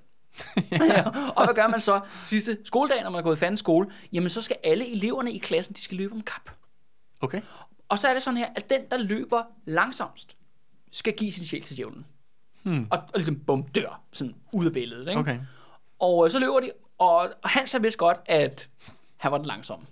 [1.36, 3.88] og hvad gør man så sidste skoledag, når man er gået i fanden skole?
[4.12, 6.50] Jamen, så skal alle eleverne i klassen, de skal løbe om kap.
[7.20, 7.40] Okay.
[7.88, 10.36] Og så er det sådan her, at den, der løber langsomst,
[10.92, 12.06] skal give sin sjæl til djævlen.
[12.66, 12.86] Hmm.
[12.90, 14.00] Og, og ligesom, bum, dør.
[14.12, 15.20] Sådan ud af billedet, ikke?
[15.20, 15.38] Okay.
[15.98, 18.68] Og øh, så løber de, og, og Hans han vidste godt, at
[19.16, 19.86] han var den langsomme.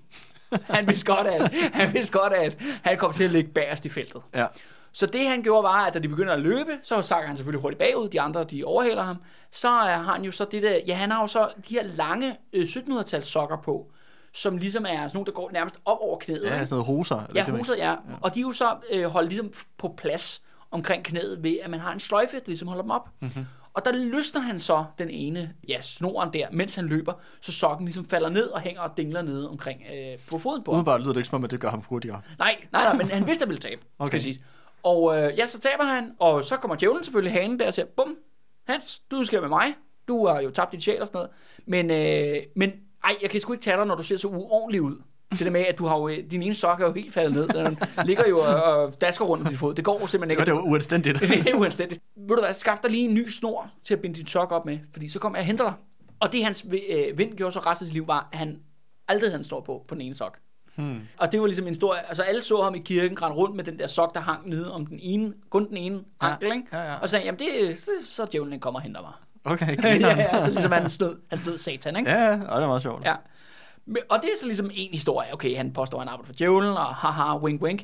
[0.63, 3.89] Han vidste godt, at han, vidste godt, at han kom til at ligge bagerst i
[3.89, 4.23] feltet.
[4.35, 4.47] Ja.
[4.93, 7.63] Så det han gjorde var, at da de begynder at løbe, så sakker han selvfølgelig
[7.63, 9.17] hurtigt bagud, de andre de overhaler ham.
[9.51, 12.37] Så er han jo så det der, ja han har jo så de her lange
[12.53, 13.91] øh, 1700-tals sokker på,
[14.33, 16.45] som ligesom er sådan nogle, der går nærmest op over knæet.
[16.45, 17.23] Ja, sådan noget hoser.
[17.35, 17.95] Ja, hoser, ja.
[18.21, 20.43] Og de er jo så øh, holdt ligesom på plads
[20.75, 23.09] omkring knæet ved, at man har en sløjfe, der ligesom holder dem op.
[23.21, 23.31] Mhm.
[23.31, 23.47] Mm-hmm.
[23.75, 27.85] Og der løsner han så den ene, ja, snoren der, mens han løber, så sokken
[27.87, 30.77] ligesom falder ned og hænger og dingler nede omkring øh, på foden på ham.
[30.77, 32.21] Umiddelbart lyder det ikke som om, at det gør ham hurtigere.
[32.39, 34.09] Nej, nej, nej, men han vidste, at han ville tabe, okay.
[34.09, 34.41] Skal siges.
[34.83, 37.87] Og øh, ja, så taber han, og så kommer djævlen selvfølgelig hanen der og siger,
[37.97, 38.17] bum,
[38.67, 39.75] Hans, du skal med mig.
[40.09, 41.31] Du har jo tabt din sjæl og sådan noget.
[41.67, 42.71] Men, øh, men
[43.05, 45.03] ej, jeg kan sgu ikke tage dig, når du ser så uordentlig ud.
[45.39, 47.49] Det der med, at du har jo, din ene sok er jo helt faldet ned.
[47.65, 49.75] Den ligger jo og, dasker rundt om din fod.
[49.75, 50.39] Det går jo simpelthen ikke.
[50.41, 51.21] var det jo uanstændigt.
[51.45, 52.01] det er uanstændigt.
[52.17, 54.67] Ved du hvad, skaff dig lige en ny snor til at binde din sok op
[54.67, 55.73] med, fordi så kommer jeg og henter dig.
[56.21, 58.59] Og det hans øh, vind gjorde så resten af sit liv, var, at han
[59.09, 60.39] aldrig havde en snor på, på den ene sok.
[60.77, 61.01] Hmm.
[61.19, 61.95] Og det var ligesom en stor...
[61.95, 64.73] Altså alle så ham i kirken rende rundt med den der sok, der hang nede
[64.75, 66.67] om den ene, kun den ene Ja, ankel, ikke?
[66.73, 66.99] ja, ja.
[66.99, 69.13] Og sagde, jamen det er, så, så djævlen kommer og henter mig.
[69.45, 72.11] Okay, ja, ja, altså ligesom han stød, han stød satan, ikke?
[72.11, 73.05] Ja, ja, og det er meget sjovt.
[73.05, 73.15] Ja.
[73.87, 75.33] Men- Og det er så ligesom en historie.
[75.33, 77.83] Okay, han påstår, at han arbejder for djævlen, og haha, wink, wink.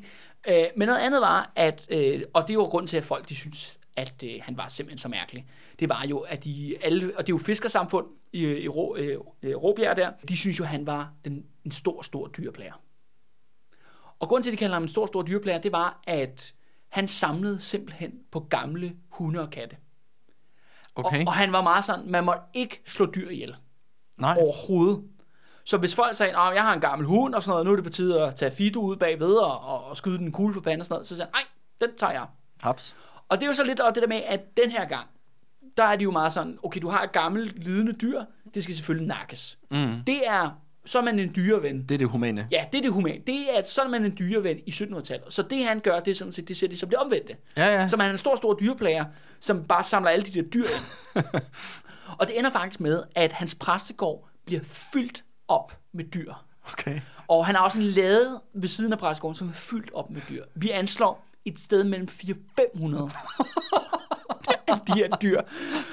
[0.49, 3.35] Øh, men noget andet var, at, øh, og det var grund til, at folk de
[3.37, 5.47] synes, at øh, han var simpelthen så mærkelig.
[5.79, 9.19] Det var jo, at de alle, og det er jo fiskersamfund i, i Rå, øh,
[9.43, 12.73] øh, Råbjerg der, de synes jo, at han var den, en stor, stor dyreplager.
[14.19, 16.55] Og grunden til, at de kalder ham en stor, stor dyreplager, det var, at
[16.89, 19.77] han samlede simpelthen på gamle hunde og katte.
[20.95, 21.21] Okay.
[21.21, 23.57] Og, og han var meget sådan, man måtte ikke slå dyr ihjel
[24.19, 24.37] Nej.
[24.41, 25.03] overhovedet.
[25.65, 27.77] Så hvis folk sagde, at jeg har en gammel hund og sådan noget, nu er
[27.77, 30.61] det på tide at tage Fido ud bagved og, og, og skyde den kugle på
[30.61, 32.27] panden og sådan noget, så sagde han, nej, den tager jeg.
[32.61, 32.95] Haps.
[33.29, 35.07] Og det er jo så lidt også det der med, at den her gang,
[35.77, 38.23] der er de jo meget sådan, okay, du har et gammelt lidende dyr,
[38.55, 39.59] det skal selvfølgelig nakkes.
[39.71, 39.95] Mm.
[40.07, 40.51] Det er,
[40.85, 41.83] så er man en dyreven.
[41.83, 42.49] Det er det humane.
[42.51, 43.21] Ja, det er det humane.
[43.27, 45.33] Det er, så er man en dyreven i 1700-tallet.
[45.33, 47.37] Så det han gør, det er sådan set, det ser de som det omvendte.
[47.57, 47.89] Ja, ja.
[47.89, 49.05] Så man er en stor, stor dyreplager,
[49.41, 51.25] som bare samler alle de der dyr ind.
[52.19, 54.61] og det ender faktisk med, at hans præstegård bliver
[54.93, 56.33] fyldt op med dyr.
[56.73, 57.01] Okay.
[57.29, 60.21] Og han har også en lade ved siden af præstegården, som er fyldt op med
[60.29, 60.45] dyr.
[60.55, 62.41] Vi anslår et sted mellem 400-500
[62.85, 63.11] alle
[64.89, 65.41] de her dyr.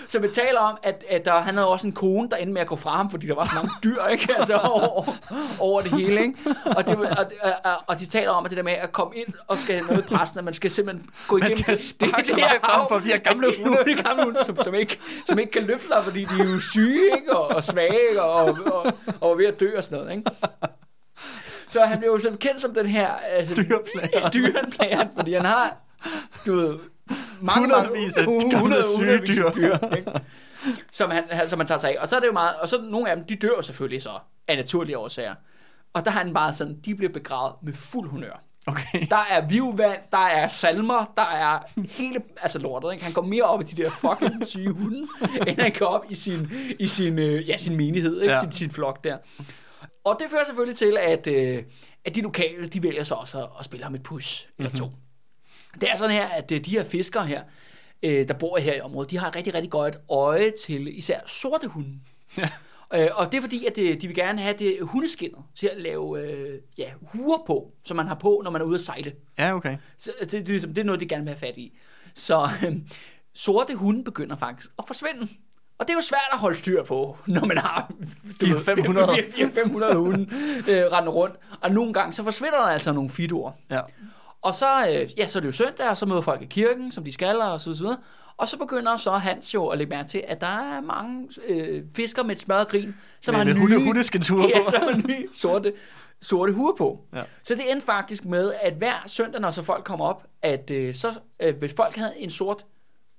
[0.07, 2.61] Så vi taler om, at, at der, han havde også en kone, der endte med
[2.61, 4.35] at gå fra ham, fordi der var så mange dyr, ikke?
[4.37, 5.15] Altså over,
[5.59, 6.35] over det hele, ikke?
[6.65, 7.25] Og, det, og,
[7.63, 9.87] og, og, de taler om, at det der med at komme ind og skal have
[9.87, 12.99] noget i pressen, at man skal simpelthen gå igennem skal sparke så meget frem for
[12.99, 13.77] de her gamle hunde.
[13.77, 16.59] de gamle hunde, som, som, ikke, som ikke kan løfte sig, fordi de er jo
[16.59, 17.37] syge, ikke?
[17.37, 18.23] Og, og svage, ikke?
[18.23, 20.31] Og, og, og, ved at dø og sådan noget, ikke?
[21.67, 23.49] Så han blev jo så kendt som den her øh,
[24.33, 25.77] dyrplager, fordi han har,
[26.45, 26.77] du ved,
[27.41, 29.95] mange, Hundredvis af gamle syge dyr.
[29.97, 30.11] ikke?
[30.91, 32.01] som, han, som han tager sig af.
[32.01, 34.19] Og så er det jo meget, og så nogle af dem, de dør selvfølgelig så,
[34.47, 35.35] af naturlige årsager.
[35.93, 38.43] Og der har han bare sådan, de bliver begravet med fuld honør.
[38.67, 39.07] Okay.
[39.09, 43.03] Der er vivvand, der er salmer, der er hele, altså lortet, ikke?
[43.03, 45.07] Han går mere op i de der fucking syge hunde,
[45.47, 48.33] end han går op i sin, i sin, øh, ja, sin menighed, ikke?
[48.33, 48.39] Ja.
[48.39, 49.17] Sin, sin flok der.
[50.05, 51.63] Og det fører selvfølgelig til, at, øh,
[52.05, 54.91] at de lokale, de vælger så også at, at spille ham et pus eller to.
[55.81, 57.43] Det er sådan her, at øh, de her fiskere her,
[58.03, 61.67] øh, der bor her i området, de har rigtig, rigtig godt øje til især sorte
[61.67, 61.99] hunde.
[62.37, 62.49] Ja.
[62.93, 65.77] Øh, og det er fordi, at øh, de vil gerne have det hundeskinnet til at
[65.77, 69.13] lave øh, ja, huer på, som man har på, når man er ude at sejle.
[69.39, 69.77] Ja, okay.
[69.97, 71.77] Så det, det, er ligesom, det er noget, de gerne vil have fat i.
[72.13, 72.75] Så øh,
[73.33, 75.27] sorte hunde begynder faktisk at forsvinde.
[75.79, 77.91] Og det er jo svært at holde styr på, når man har
[78.43, 79.91] 400-500.
[79.91, 80.27] 400-500 hunde
[80.69, 81.35] øh, rundt.
[81.61, 83.51] Og nogle gange, så forsvinder der altså nogle fiduer.
[83.69, 83.81] Ja.
[84.41, 86.91] Og så, øh, ja, så er det jo søndag, og så møder folk i kirken,
[86.91, 87.97] som de skal, og så videre.
[88.37, 91.83] Og så begynder så Hans jo at lægge mærke til, at der er mange øh,
[91.95, 93.73] fiskere med et smørret grin, som Med- har med nye, hunde-
[94.49, 94.71] ja, på.
[94.71, 95.73] som har nye sorte,
[96.21, 97.05] sorte huer på.
[97.15, 97.23] Ja.
[97.43, 100.95] Så det endte faktisk med, at hver søndag, når så folk kom op, at øh,
[100.95, 102.65] så, øh, hvis folk havde en sort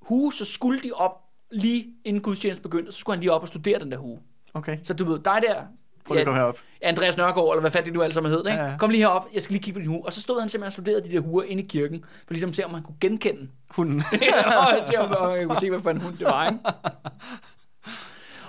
[0.02, 3.48] hue, så skulle de op lige inden gudstjenesten begyndte, så skulle han lige op og
[3.48, 4.18] studere den der hue.
[4.54, 4.78] Okay.
[4.82, 5.62] Så du ved, dig der,
[6.08, 6.58] Prøv lige at komme herop.
[6.82, 8.58] Andreas Nørgaard, eller hvad fanden de nu alle sammen hed, ikke?
[8.58, 8.76] Ja, ja.
[8.78, 10.06] kom lige herop, jeg skal lige kigge på din hue.
[10.06, 12.50] Og så stod han simpelthen og studerede de der huer inde i kirken, for ligesom
[12.50, 14.02] at se, om han kunne genkende Hunden.
[14.58, 16.60] og se, om om jeg kunne se, hvad for en hund det var, ikke?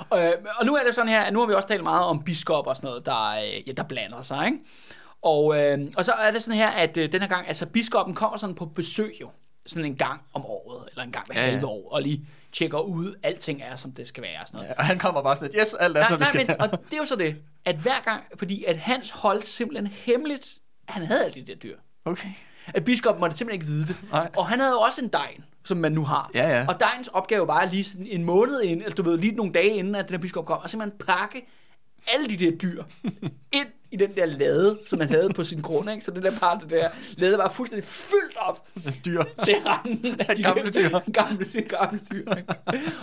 [0.09, 2.05] Og, øh, og nu er det sådan her, at nu har vi også talt meget
[2.05, 4.57] om biskop og sådan noget, der, øh, ja, der blander sig, ikke?
[5.21, 8.15] Og, øh, og så er det sådan her, at øh, den her gang, altså biskoppen
[8.15, 9.29] kommer sådan på besøg jo,
[9.65, 11.51] sådan en gang om året, eller en gang hver ja, ja.
[11.51, 14.69] halve år, og lige tjekker ud, alting er, som det skal være, og sådan noget.
[14.69, 16.57] Ja, og han kommer bare sådan lidt, yes, alt er, som nej, det nej, skal.
[16.59, 17.35] men, og det er jo så det,
[17.65, 21.77] at hver gang, fordi at Hans holdt simpelthen hemmeligt, han havde alle de der dyr.
[22.05, 22.29] Okay.
[22.67, 23.95] At biskoppen måtte simpelthen ikke vide det.
[24.11, 24.29] Nej.
[24.37, 26.31] Og han havde jo også en degn, som man nu har.
[26.33, 26.65] Ja, ja.
[26.67, 29.69] Og degns opgave var lige sådan en måned inden, eller du ved, lige nogle dage
[29.69, 31.47] inden, at den her biskop kom, og simpelthen pakke
[32.07, 32.83] alle de der dyr
[33.51, 36.05] ind i den der lade, som han havde på sin grund, ikke?
[36.05, 36.87] Så det der par, det der
[37.17, 38.67] lade var fuldstændig fyldt op
[39.05, 39.23] Dyr.
[39.43, 40.89] til randen af de Gamle dyr.
[41.13, 42.53] Gamle, de gamle dyr, ikke?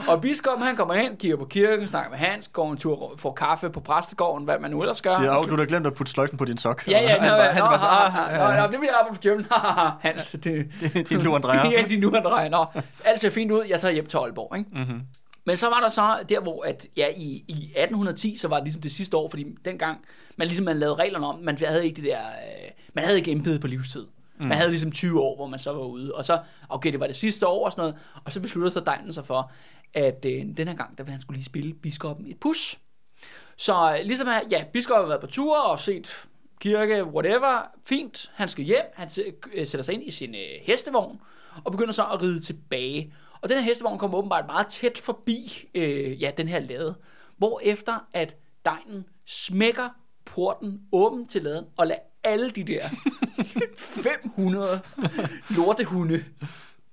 [0.09, 3.33] Og biskoppen, han kommer ind, kigger på kirken, snakker med Hans, går en tur, får
[3.33, 5.11] kaffe på præstegården, hvad man nu ellers gør.
[5.11, 6.89] Siger, du har glemt at putte sløjfen på din sok.
[6.89, 8.81] Ja, ja, han, nå, bare, han nå, så, ah, ah, ah, ja, nå, nå, det
[8.81, 9.47] bliver arbejde for djævlen.
[10.07, 10.43] Hans, det,
[10.81, 11.71] Det er din lur, drejer.
[11.79, 12.49] ja, de nu han drejer.
[12.49, 12.65] Nå,
[13.05, 14.71] alt ser fint ud, jeg tager hjem til Aalborg, ikke?
[14.73, 15.01] Mhm.
[15.47, 18.65] Men så var der så der, hvor at, ja, i, i 1810, så var det
[18.65, 19.99] ligesom det sidste år, fordi dengang,
[20.37, 23.31] man ligesom man lavede reglerne om, man havde ikke det der, øh, man havde ikke
[23.31, 24.07] embedet på livstid.
[24.39, 24.47] Mm.
[24.47, 26.15] Man havde ligesom 20 år, hvor man så var ude.
[26.15, 26.39] Og så,
[26.69, 29.27] okay, det var det sidste år og sådan noget, og så besluttede så Dejnen sig
[29.27, 29.53] for,
[29.95, 32.79] at øh, den her gang, der ville han skulle lige spille biskoppen et pus.
[33.57, 36.27] Så øh, ligesom, at, ja, biskoppen har været på tur og set
[36.61, 39.11] kirke, whatever, fint, han skal hjem, han
[39.55, 41.21] øh, sætter sig ind i sin øh, hestevogn,
[41.65, 43.13] og begynder så at ride tilbage.
[43.47, 46.95] Og den her hestevogn kommer åbenbart meget tæt forbi øh, ja, den her lade,
[47.37, 49.89] hvor efter at Degnen smækker
[50.25, 52.89] porten åben til laden og lader alle de der
[53.79, 54.81] 500
[55.51, 56.25] lortehunde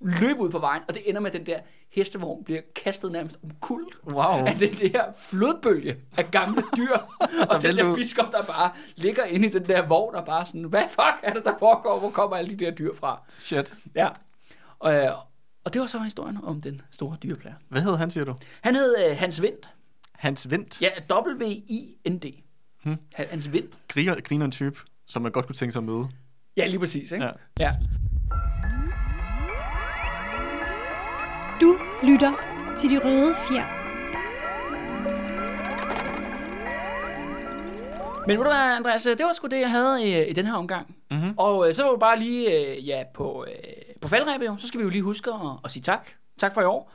[0.00, 3.38] løbe ud på vejen, og det ender med, at den der hestevogn bliver kastet nærmest
[3.44, 4.46] omkuld Wow.
[4.46, 6.96] af den der flodbølge af gamle dyr.
[7.50, 10.62] og den der biskop, der bare ligger inde i den der vogn og bare sådan,
[10.64, 11.98] hvad fuck er det, der foregår?
[11.98, 13.22] Hvor kommer alle de der dyr fra?
[13.28, 13.74] Shit.
[13.94, 14.08] Ja.
[14.78, 15.10] Og, øh,
[15.64, 17.56] og det var så historien om den store dyreplager.
[17.68, 18.34] Hvad hed han, siger du?
[18.60, 19.68] Han hed øh, Hans Vendt.
[20.12, 20.82] Hans Vendt.
[20.82, 22.24] Ja, W-I-N-D.
[22.82, 22.96] Hmm.
[23.14, 23.74] Hans Vendt.
[23.88, 26.08] Griner, griner en type, som man godt kunne tænke sig at møde.
[26.56, 27.24] Ja, lige præcis, ikke?
[27.24, 27.32] Ja.
[27.60, 27.74] ja.
[31.60, 32.32] Du lytter
[32.78, 33.84] til De Røde Fjer.
[38.26, 40.54] Men ved du hvad, Andreas, det var sgu det, jeg havde i, i den her
[40.54, 40.96] omgang.
[41.10, 41.34] Mhm.
[41.36, 43.54] Og øh, så var vi bare lige øh, ja, på, øh,
[44.04, 44.56] på faldrebet, jo.
[44.58, 46.08] så skal vi jo lige huske at, at sige tak.
[46.38, 46.92] Tak for i år.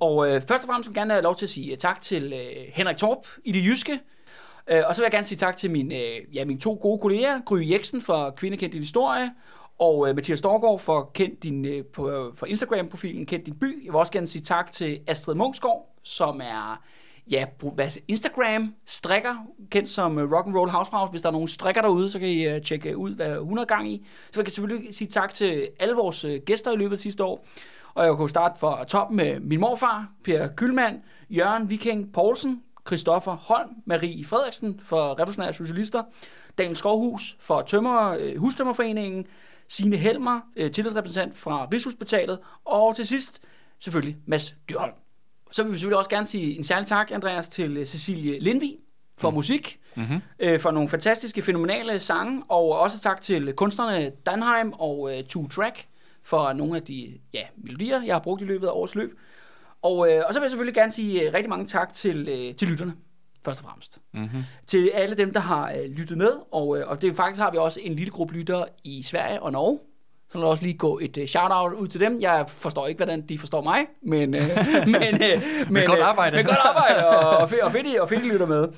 [0.00, 2.00] Og øh, først og fremmest vil jeg gerne have lov til at sige øh, tak
[2.00, 4.00] til øh, Henrik Torp i det jyske.
[4.70, 6.98] Øh, og så vil jeg gerne sige tak til min, øh, ja, mine to gode
[6.98, 9.30] kolleger, Gry Jeksen for Kvindekendt Din Historie,
[9.78, 13.84] og øh, Mathias Storgård for, kendt din, øh, på, øh, for Instagram-profilen Kendt Din By.
[13.84, 16.82] Jeg vil også gerne sige tak til Astrid Mungsgaard, som er
[17.30, 19.34] ja, hvad, Instagram strikker,
[19.70, 21.06] kendt som øh, Rock and Roll Housefrau.
[21.06, 23.64] Hvis der er nogen strikker derude, så kan I uh, tjekke ud, hvad hun har
[23.64, 24.06] gang i.
[24.30, 27.24] Så jeg kan selvfølgelig sige tak til alle vores uh, gæster i løbet af sidste
[27.24, 27.46] år.
[27.94, 31.00] Og jeg kunne starte fra toppen med min morfar, Per Kylmand,
[31.30, 36.02] Jørgen Viking Poulsen, Christoffer Holm, Marie Frederiksen for Revolutionære Socialister,
[36.58, 39.26] Daniel Skovhus for Tømmer, øh, Hustømmerforeningen,
[39.68, 43.42] Signe Helmer, øh, tillidsrepræsentant fra Rigshospitalet, og til sidst
[43.78, 45.01] selvfølgelig Mads Dyrholm.
[45.52, 48.76] Så vil vi selvfølgelig også gerne sige en særlig tak, Andreas, til øh, Cecilie Lindvig
[49.18, 49.34] for mm.
[49.34, 50.20] musik, mm-hmm.
[50.38, 55.48] øh, for nogle fantastiske, fænomenale sange, og også tak til kunstnerne Danheim og øh, Two
[55.48, 55.86] Track
[56.22, 59.18] for nogle af de ja, melodier, jeg har brugt i løbet af årets løb.
[59.82, 62.54] Og, øh, og så vil jeg selvfølgelig gerne sige øh, rigtig mange tak til, øh,
[62.54, 62.94] til lytterne,
[63.44, 63.98] først og fremmest.
[64.14, 64.42] Mm-hmm.
[64.66, 67.56] Til alle dem, der har øh, lyttet med, og, øh, og det faktisk har vi
[67.56, 69.78] også en lille gruppe lyttere i Sverige og Norge,
[70.32, 72.18] så lad også lige gå et uh, shout-out ud til dem.
[72.20, 74.36] Jeg forstår ikke, hvordan de forstår mig, men...
[74.36, 74.42] Uh,
[74.86, 76.36] men, uh, men godt arbejde.
[76.36, 78.68] Men godt arbejde, og, og, fedt, og fedt, og fedt, lytter med.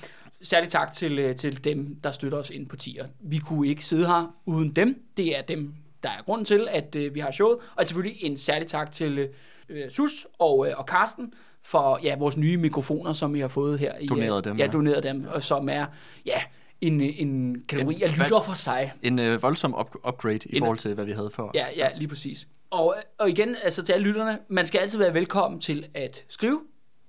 [0.42, 3.06] Særligt tak til, uh, til dem, der støtter os ind på tier.
[3.20, 5.02] Vi kunne ikke sidde her uden dem.
[5.16, 7.58] Det er dem, der er grunden til, at uh, vi har showet.
[7.76, 9.28] Og selvfølgelig en særlig tak til
[9.70, 11.32] uh, Sus og, uh, og Karsten
[11.62, 13.92] for ja, vores nye mikrofoner, som vi har fået her.
[14.00, 14.56] I, doneret dem.
[14.56, 15.86] Ja, doneret dem, og som er...
[16.26, 16.40] Ja,
[16.86, 18.92] en, en kategori af lytter for sig.
[19.02, 21.50] En øh, voldsom up- upgrade i en, forhold til, hvad vi havde før.
[21.54, 22.46] Ja, ja, lige præcis.
[22.70, 26.60] Og, og igen, altså til alle lytterne, man skal altid være velkommen til at skrive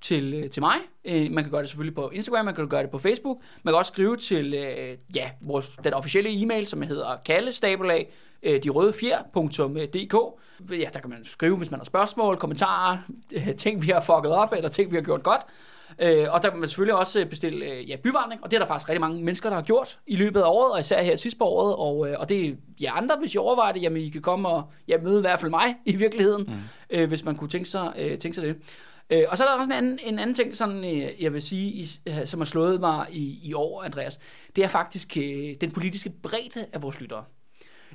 [0.01, 0.75] til, øh, til mig.
[1.05, 3.37] Øh, man kan gøre det selvfølgelig på Instagram, man kan gøre det på Facebook.
[3.63, 8.11] Man kan også skrive til øh, ja, vores, den officielle e-mail, som hedder kallestabelag,
[8.43, 10.15] øh, de røde fjer.dk.
[10.71, 12.97] Ja, der kan man skrive, hvis man har spørgsmål, kommentarer,
[13.31, 15.41] øh, ting vi har fucket op, eller ting vi har gjort godt.
[15.99, 18.67] Øh, og der kan man selvfølgelig også bestille øh, ja, byvandring, og det er der
[18.67, 21.37] faktisk rigtig mange mennesker, der har gjort i løbet af året, og især her sidst
[21.37, 21.75] på året.
[21.75, 24.49] Og, øh, og det er ja, andre, hvis I overvejer det, jamen I kan komme
[24.49, 26.53] og ja, møde i hvert fald mig i virkeligheden, mm.
[26.89, 28.55] øh, hvis man kunne tænke sig, øh, tænke sig det.
[29.09, 31.41] Øh, og så er der også en anden, en anden ting, sådan, øh, jeg vil
[31.41, 34.19] sige, i, øh, som har slået mig i, i år, Andreas.
[34.55, 37.23] Det er faktisk øh, den politiske bredde af vores lyttere.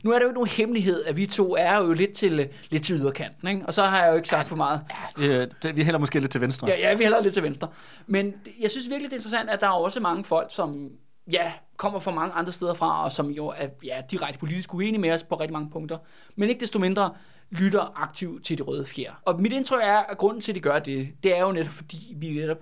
[0.04, 2.84] Nu er det jo ikke nogen hemmelighed, at vi to er jo lidt til, lidt
[2.84, 3.66] til yderkanten, ikke?
[3.66, 4.80] og så har jeg jo ikke sagt for meget.
[5.20, 6.68] Ja, det, vi hælder måske lidt til venstre.
[6.68, 7.68] Ja, ja, vi hælder lidt til venstre.
[8.06, 10.90] Men jeg synes virkelig, det er interessant, at der er også mange folk, som
[11.32, 15.00] ja, kommer fra mange andre steder fra, og som jo er ja, direkte politisk uenige
[15.00, 15.98] med os på rigtig mange punkter.
[16.36, 17.14] Men ikke desto mindre
[17.50, 19.12] lytter aktivt til det røde fjer.
[19.24, 21.72] Og mit indtryk er, at grunden til, at de gør det, det er jo netop,
[21.72, 22.58] fordi vi netop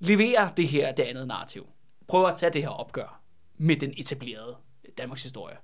[0.00, 1.66] leverer det her, det andet narrativ.
[2.08, 3.20] Prøver at tage det her opgør
[3.58, 4.56] med den etablerede
[4.98, 5.56] Danmarks historie.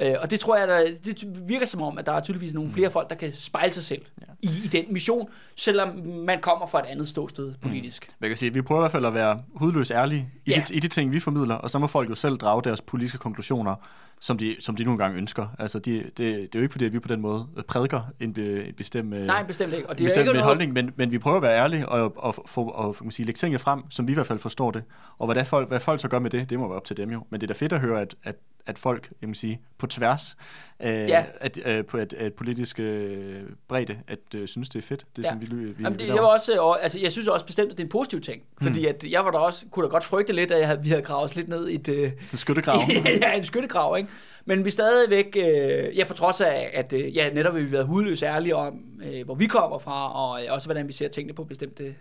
[0.00, 2.70] Øh, og det tror jeg, der, det virker som om, at der er tydeligvis nogle
[2.70, 4.26] flere folk, der kan spejle sig selv ja.
[4.42, 8.06] i, i den mission, selvom man kommer fra et andet ståsted politisk.
[8.08, 8.14] Mm.
[8.20, 10.62] Jeg kan sige, vi prøver i hvert fald at være hudløs ærlige i, ja.
[10.68, 13.18] de, i de ting, vi formidler, og så må folk jo selv drage deres politiske
[13.18, 13.74] konklusioner,
[14.20, 15.46] som de, som de nogle gange ønsker.
[15.58, 18.32] Altså, de, det, det er jo ikke fordi, at vi på den måde prædiker en,
[18.32, 19.88] be, en bestemt, Nej, bestemt ikke.
[19.88, 20.44] Og det er ikke noget...
[20.44, 23.38] holdning, men, men vi prøver at være ærlige og, og, og, og, og sige, lægge
[23.38, 24.84] tingene frem, som vi i hvert fald forstår det.
[25.18, 26.96] Og hvad, der folk, hvad folk så gør med det, det må være op til
[26.96, 27.26] dem jo.
[27.30, 28.36] Men det er da fedt at høre, at, at
[28.66, 30.36] at folk, jeg må sige, på tværs
[30.78, 31.24] af ja.
[31.40, 35.24] at, øh, på et, et politisk øh, bredde, at øh, synes, det er fedt, det
[35.24, 35.28] ja.
[35.28, 37.76] som vi, vi Jamen, det, jeg, var også, og, altså, jeg synes også bestemt, at
[37.78, 38.66] det er en positiv ting, mm.
[38.66, 40.88] fordi at jeg var der også, kunne da godt frygte lidt, at jeg havde, vi
[40.88, 41.88] havde gravet os lidt ned i et...
[41.88, 42.80] Øh, en skyttegrav.
[43.22, 44.10] ja, en skyttegrav, ikke?
[44.44, 48.22] Men vi stadigvæk, øh, ja, på trods af, at øh, ja, netop vi været hudløs
[48.22, 51.44] ærlige om, øh, hvor vi kommer fra, og øh, også hvordan vi ser tingene på
[51.44, 51.94] bestemte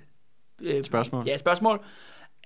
[0.62, 1.28] øh, spørgsmål.
[1.28, 1.86] Ja, spørgsmål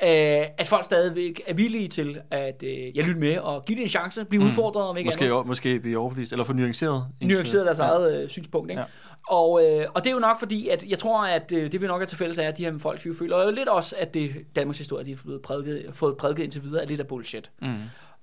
[0.04, 3.84] øh, at folk stadigvæk er villige til at øh, jeg lytte med og give det
[3.84, 4.50] en chance, blive mm.
[4.50, 5.46] udfordret om ikke måske, andet.
[5.46, 7.08] måske blive overbevist, eller få nuanceret.
[7.22, 7.84] Nuanceret deres ja.
[7.84, 8.72] eget øh, synspunkt.
[8.72, 8.82] Ikke?
[8.82, 8.88] Ja.
[9.28, 11.88] Og, øh, og det er jo nok fordi, at jeg tror, at øh, det vi
[11.88, 14.14] nok er til fælles er, at de her folk vi føler jo lidt også, at
[14.14, 17.52] det Danmarks historie, de har fået prædiket, fået prædiket indtil videre, er lidt af bullshit.
[17.62, 17.76] Mm.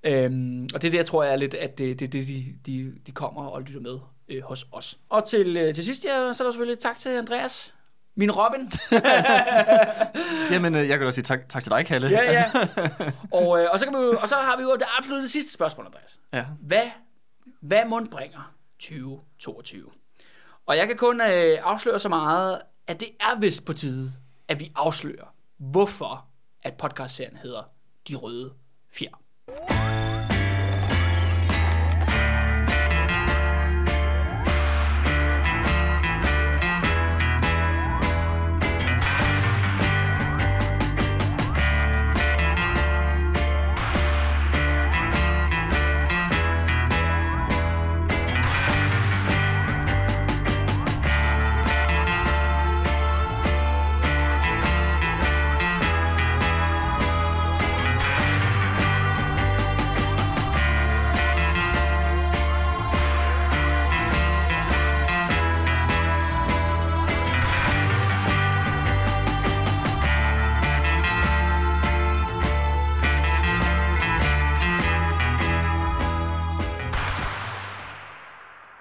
[0.04, 2.92] Øhm, og det er det, jeg tror, er lidt, at det, det, det de, de,
[3.06, 3.98] de kommer og lytter med
[4.28, 4.98] øh, hos os.
[5.08, 7.74] Og til, øh, til sidst, ja, så er der selvfølgelig tak til Andreas
[8.16, 8.70] min Robin.
[10.52, 12.08] Jamen, øh, jeg kan også sige tak, tak til dig, Kalle.
[12.08, 12.50] Ja, ja.
[13.38, 15.86] og, øh, og, så kan vi og så har vi jo det absolut sidste spørgsmål,
[15.86, 16.20] Andreas.
[16.32, 16.44] Ja.
[16.60, 16.90] Hvad,
[17.60, 19.90] hvad mund bringer 2022?
[20.66, 24.12] Og jeg kan kun øh, afsløre så meget, at det er vist på tide,
[24.48, 26.26] at vi afslører, hvorfor
[26.62, 27.62] at podcastserien hedder
[28.08, 28.52] De Røde
[28.92, 30.03] Fjer.